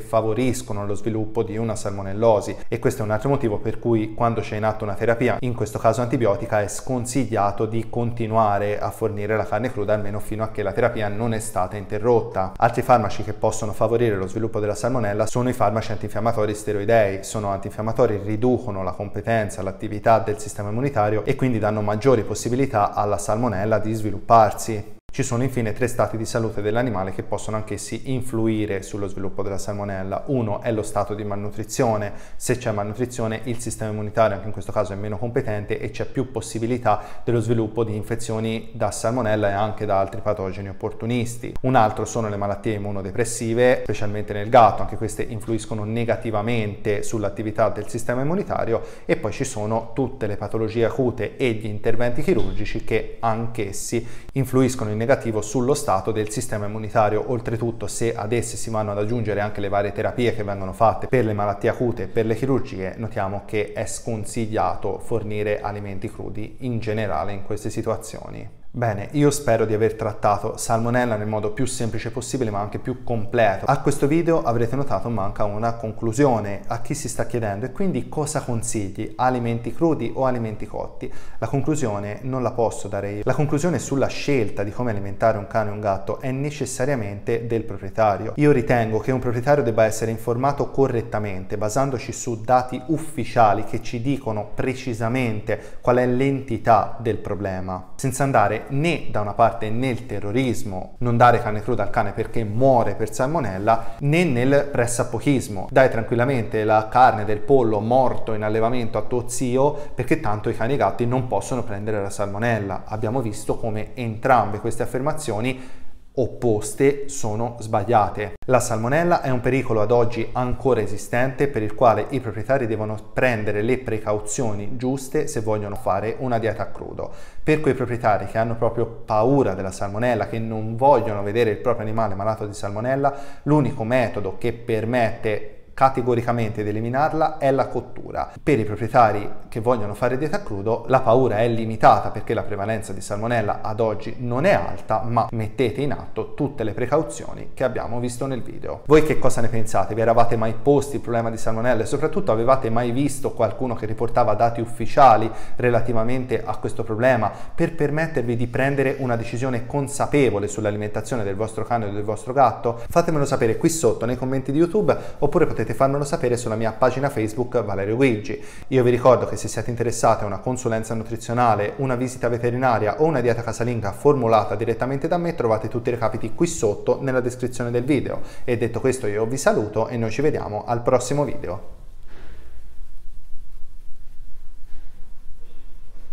favoriscono 0.00 0.86
lo 0.86 0.94
sviluppo 0.94 1.42
di 1.42 1.56
una 1.56 1.74
salmonellosi 1.74 2.56
e 2.68 2.78
questo 2.78 3.02
è 3.02 3.04
un 3.04 3.10
altro 3.10 3.28
motivo 3.28 3.58
per 3.58 3.78
cui 3.78 4.14
quando 4.14 4.40
c'è 4.40 4.56
in 4.56 4.64
atto 4.64 4.84
una 4.84 4.94
terapia, 4.94 5.36
in 5.40 5.54
questo 5.54 5.78
caso 5.78 6.00
antibiotica, 6.00 6.60
è 6.60 6.68
sconsigliato 6.68 7.66
di 7.66 7.88
continuare 7.88 8.78
a 8.78 8.90
fornire 8.90 9.36
la 9.36 9.44
carne 9.44 9.72
cruda 9.72 9.94
almeno 9.94 10.20
fino 10.20 10.42
a 10.42 10.50
che 10.50 10.62
la 10.62 10.72
terapia 10.72 11.08
non 11.08 11.32
è 11.32 11.38
stata 11.38 11.76
interrotta. 11.76 12.52
Altri 12.56 12.82
farmaci 12.82 13.22
che 13.22 13.32
possono 13.32 13.72
favorire 13.72 14.16
lo 14.16 14.26
sviluppo 14.26 14.60
della 14.60 14.74
salmonella 14.74 15.26
sono 15.26 15.48
i 15.48 15.52
farmaci 15.52 15.92
antinfiammatori 15.92 16.43
antinfiammatori 16.44 16.54
steroidei 16.54 17.24
sono 17.24 17.48
antinfiammatori, 17.48 18.20
riducono 18.22 18.82
la 18.82 18.92
competenza, 18.92 19.62
l'attività 19.62 20.18
del 20.18 20.38
sistema 20.38 20.68
immunitario 20.70 21.24
e 21.24 21.34
quindi 21.34 21.58
danno 21.58 21.80
maggiori 21.80 22.22
possibilità 22.22 22.92
alla 22.92 23.18
salmonella 23.18 23.78
di 23.78 23.92
svilupparsi. 23.94 24.93
Ci 25.14 25.22
sono 25.22 25.44
infine 25.44 25.72
tre 25.72 25.86
stati 25.86 26.16
di 26.16 26.24
salute 26.24 26.60
dell'animale 26.60 27.12
che 27.12 27.22
possono 27.22 27.56
anch'essi 27.56 28.10
influire 28.12 28.82
sullo 28.82 29.06
sviluppo 29.06 29.44
della 29.44 29.58
salmonella. 29.58 30.24
Uno 30.26 30.60
è 30.60 30.72
lo 30.72 30.82
stato 30.82 31.14
di 31.14 31.22
malnutrizione. 31.22 32.12
Se 32.34 32.58
c'è 32.58 32.72
malnutrizione 32.72 33.42
il 33.44 33.60
sistema 33.60 33.92
immunitario 33.92 34.34
anche 34.34 34.48
in 34.48 34.52
questo 34.52 34.72
caso 34.72 34.92
è 34.92 34.96
meno 34.96 35.16
competente 35.16 35.78
e 35.78 35.90
c'è 35.90 36.06
più 36.06 36.32
possibilità 36.32 37.00
dello 37.22 37.38
sviluppo 37.38 37.84
di 37.84 37.94
infezioni 37.94 38.70
da 38.72 38.90
salmonella 38.90 39.50
e 39.50 39.52
anche 39.52 39.86
da 39.86 40.00
altri 40.00 40.20
patogeni 40.20 40.70
opportunisti. 40.70 41.54
Un 41.60 41.76
altro 41.76 42.06
sono 42.06 42.28
le 42.28 42.36
malattie 42.36 42.74
immunodepressive, 42.74 43.82
specialmente 43.84 44.32
nel 44.32 44.48
gatto, 44.48 44.82
anche 44.82 44.96
queste 44.96 45.22
influiscono 45.22 45.84
negativamente 45.84 47.04
sull'attività 47.04 47.68
del 47.68 47.88
sistema 47.88 48.22
immunitario 48.22 48.82
e 49.04 49.14
poi 49.14 49.30
ci 49.30 49.44
sono 49.44 49.92
tutte 49.94 50.26
le 50.26 50.36
patologie 50.36 50.84
acute 50.84 51.36
e 51.36 51.52
gli 51.52 51.66
interventi 51.66 52.20
chirurgici 52.20 52.82
che 52.82 53.18
anch'essi 53.20 54.04
influiscono 54.32 54.90
in 54.90 55.02
negativo 55.04 55.42
sullo 55.42 55.74
stato 55.74 56.12
del 56.12 56.30
sistema 56.30 56.64
immunitario. 56.64 57.30
Oltretutto, 57.30 57.86
se 57.86 58.14
ad 58.14 58.32
esse 58.32 58.56
si 58.56 58.70
vanno 58.70 58.92
ad 58.92 58.98
aggiungere 58.98 59.40
anche 59.40 59.60
le 59.60 59.68
varie 59.68 59.92
terapie 59.92 60.34
che 60.34 60.42
vengono 60.42 60.72
fatte 60.72 61.06
per 61.06 61.26
le 61.26 61.34
malattie 61.34 61.68
acute 61.68 62.04
e 62.04 62.06
per 62.06 62.24
le 62.24 62.34
chirurgie, 62.34 62.94
notiamo 62.96 63.42
che 63.44 63.72
è 63.72 63.84
sconsigliato 63.86 64.98
fornire 64.98 65.60
alimenti 65.60 66.10
crudi 66.10 66.56
in 66.60 66.78
generale 66.78 67.32
in 67.32 67.42
queste 67.42 67.68
situazioni. 67.68 68.63
Bene, 68.76 69.06
io 69.12 69.30
spero 69.30 69.66
di 69.66 69.72
aver 69.72 69.94
trattato 69.94 70.56
salmonella 70.56 71.14
nel 71.14 71.28
modo 71.28 71.52
più 71.52 71.64
semplice 71.64 72.10
possibile 72.10 72.50
ma 72.50 72.58
anche 72.58 72.80
più 72.80 73.04
completo. 73.04 73.66
A 73.66 73.78
questo 73.78 74.08
video 74.08 74.42
avrete 74.42 74.74
notato 74.74 75.08
manca 75.08 75.44
una 75.44 75.74
conclusione 75.74 76.62
a 76.66 76.80
chi 76.80 76.92
si 76.92 77.08
sta 77.08 77.24
chiedendo 77.24 77.66
e 77.66 77.70
quindi 77.70 78.08
cosa 78.08 78.40
consigli, 78.40 79.12
alimenti 79.14 79.72
crudi 79.72 80.10
o 80.12 80.26
alimenti 80.26 80.66
cotti? 80.66 81.08
La 81.38 81.46
conclusione 81.46 82.18
non 82.22 82.42
la 82.42 82.50
posso 82.50 82.88
dare 82.88 83.10
io. 83.12 83.22
La 83.22 83.34
conclusione 83.34 83.78
sulla 83.78 84.08
scelta 84.08 84.64
di 84.64 84.72
come 84.72 84.90
alimentare 84.90 85.38
un 85.38 85.46
cane 85.46 85.70
o 85.70 85.74
un 85.74 85.78
gatto 85.78 86.20
è 86.20 86.32
necessariamente 86.32 87.46
del 87.46 87.62
proprietario. 87.62 88.32
Io 88.38 88.50
ritengo 88.50 88.98
che 88.98 89.12
un 89.12 89.20
proprietario 89.20 89.62
debba 89.62 89.84
essere 89.84 90.10
informato 90.10 90.70
correttamente 90.70 91.56
basandoci 91.56 92.10
su 92.10 92.40
dati 92.40 92.82
ufficiali 92.86 93.62
che 93.62 93.80
ci 93.80 94.02
dicono 94.02 94.50
precisamente 94.52 95.78
qual 95.80 95.98
è 95.98 96.06
l'entità 96.08 96.96
del 96.98 97.18
problema, 97.18 97.92
senza 97.94 98.24
andare 98.24 98.62
né 98.68 99.06
da 99.10 99.20
una 99.20 99.34
parte 99.34 99.70
nel 99.70 100.06
terrorismo, 100.06 100.94
non 100.98 101.16
dare 101.16 101.40
carne 101.40 101.62
cruda 101.62 101.82
al 101.82 101.90
cane 101.90 102.12
perché 102.12 102.44
muore 102.44 102.94
per 102.94 103.12
salmonella, 103.12 103.96
né 104.00 104.24
nel 104.24 104.68
pressapochismo. 104.70 105.68
Dai 105.70 105.90
tranquillamente 105.90 106.64
la 106.64 106.88
carne 106.90 107.24
del 107.24 107.40
pollo 107.40 107.80
morto 107.80 108.32
in 108.34 108.42
allevamento 108.42 108.98
a 108.98 109.02
tuo 109.02 109.28
zio 109.28 109.72
perché 109.94 110.20
tanto 110.20 110.48
i 110.48 110.56
cani 110.56 110.72
e 110.72 110.74
i 110.74 110.78
gatti 110.78 111.06
non 111.06 111.26
possono 111.26 111.62
prendere 111.62 112.00
la 112.00 112.10
salmonella. 112.10 112.84
Abbiamo 112.86 113.20
visto 113.20 113.56
come 113.56 113.94
entrambe 113.94 114.58
queste 114.58 114.82
affermazioni 114.82 115.82
opposte 116.16 117.08
sono 117.08 117.56
sbagliate. 117.58 118.34
La 118.46 118.60
salmonella 118.60 119.20
è 119.22 119.30
un 119.30 119.40
pericolo 119.40 119.80
ad 119.80 119.90
oggi 119.90 120.28
ancora 120.32 120.80
esistente 120.80 121.48
per 121.48 121.62
il 121.62 121.74
quale 121.74 122.06
i 122.10 122.20
proprietari 122.20 122.66
devono 122.66 122.96
prendere 123.12 123.62
le 123.62 123.78
precauzioni 123.78 124.76
giuste 124.76 125.26
se 125.26 125.40
vogliono 125.40 125.74
fare 125.74 126.16
una 126.18 126.38
dieta 126.38 126.62
a 126.62 126.66
crudo. 126.66 127.12
Per 127.42 127.60
quei 127.60 127.74
proprietari 127.74 128.26
che 128.26 128.38
hanno 128.38 128.54
proprio 128.54 128.86
paura 128.86 129.54
della 129.54 129.72
salmonella, 129.72 130.28
che 130.28 130.38
non 130.38 130.76
vogliono 130.76 131.22
vedere 131.22 131.50
il 131.50 131.58
proprio 131.58 131.84
animale 131.84 132.14
malato 132.14 132.46
di 132.46 132.54
salmonella, 132.54 133.14
l'unico 133.42 133.82
metodo 133.84 134.36
che 134.38 134.52
permette 134.52 135.53
categoricamente 135.74 136.62
di 136.62 136.68
eliminarla 136.70 137.38
è 137.38 137.50
la 137.50 137.66
cottura. 137.66 138.32
Per 138.42 138.58
i 138.58 138.64
proprietari 138.64 139.28
che 139.48 139.60
vogliono 139.60 139.94
fare 139.94 140.16
dieta 140.16 140.36
a 140.36 140.42
crudo 140.42 140.84
la 140.86 141.00
paura 141.00 141.38
è 141.38 141.48
limitata 141.48 142.10
perché 142.10 142.32
la 142.32 142.42
prevalenza 142.44 142.92
di 142.92 143.00
salmonella 143.00 143.60
ad 143.60 143.80
oggi 143.80 144.14
non 144.18 144.46
è 144.46 144.52
alta, 144.52 145.02
ma 145.04 145.28
mettete 145.30 145.80
in 145.80 145.92
atto 145.92 146.34
tutte 146.34 146.62
le 146.64 146.72
precauzioni 146.72 147.50
che 147.54 147.64
abbiamo 147.64 147.98
visto 147.98 148.26
nel 148.26 148.42
video. 148.42 148.82
Voi 148.86 149.02
che 149.02 149.18
cosa 149.18 149.40
ne 149.40 149.48
pensate? 149.48 149.94
Vi 149.94 150.00
eravate 150.00 150.36
mai 150.36 150.54
posti 150.54 150.96
il 150.96 151.02
problema 151.02 151.30
di 151.30 151.36
salmonella 151.36 151.82
e 151.82 151.86
soprattutto 151.86 152.30
avevate 152.30 152.70
mai 152.70 152.92
visto 152.92 153.32
qualcuno 153.32 153.74
che 153.74 153.86
riportava 153.86 154.34
dati 154.34 154.60
ufficiali 154.60 155.30
relativamente 155.56 156.42
a 156.44 156.56
questo 156.56 156.84
problema 156.84 157.30
per 157.54 157.74
permettervi 157.74 158.36
di 158.36 158.46
prendere 158.46 158.96
una 158.98 159.16
decisione 159.16 159.66
consapevole 159.66 160.46
sull'alimentazione 160.46 161.24
del 161.24 161.34
vostro 161.34 161.64
cane 161.64 161.86
o 161.86 161.90
del 161.90 162.04
vostro 162.04 162.32
gatto? 162.32 162.80
Fatemelo 162.88 163.24
sapere 163.24 163.56
qui 163.56 163.68
sotto 163.68 164.06
nei 164.06 164.16
commenti 164.16 164.52
di 164.52 164.58
YouTube 164.58 164.96
oppure 165.18 165.46
potete 165.46 165.63
potete 165.64 165.72
farmelo 165.74 166.04
sapere 166.04 166.36
sulla 166.36 166.56
mia 166.56 166.72
pagina 166.72 167.08
Facebook 167.08 167.64
Valerio 167.64 167.96
Guigi. 167.96 168.38
Io 168.68 168.82
vi 168.82 168.90
ricordo 168.90 169.26
che 169.26 169.36
se 169.36 169.48
siete 169.48 169.70
interessati 169.70 170.22
a 170.22 170.26
una 170.26 170.38
consulenza 170.38 170.94
nutrizionale, 170.94 171.72
una 171.76 171.96
visita 171.96 172.28
veterinaria 172.28 173.00
o 173.00 173.04
una 173.04 173.22
dieta 173.22 173.42
casalinga 173.42 173.92
formulata 173.92 174.54
direttamente 174.54 175.08
da 175.08 175.16
me, 175.16 175.34
trovate 175.34 175.68
tutti 175.68 175.88
i 175.88 175.92
recapiti 175.92 176.34
qui 176.34 176.46
sotto 176.46 176.98
nella 177.00 177.20
descrizione 177.20 177.70
del 177.70 177.84
video. 177.84 178.20
E 178.44 178.58
detto 178.58 178.80
questo 178.80 179.06
io 179.06 179.24
vi 179.24 179.38
saluto 179.38 179.88
e 179.88 179.96
noi 179.96 180.10
ci 180.10 180.20
vediamo 180.20 180.64
al 180.66 180.82
prossimo 180.82 181.24
video. 181.24 181.83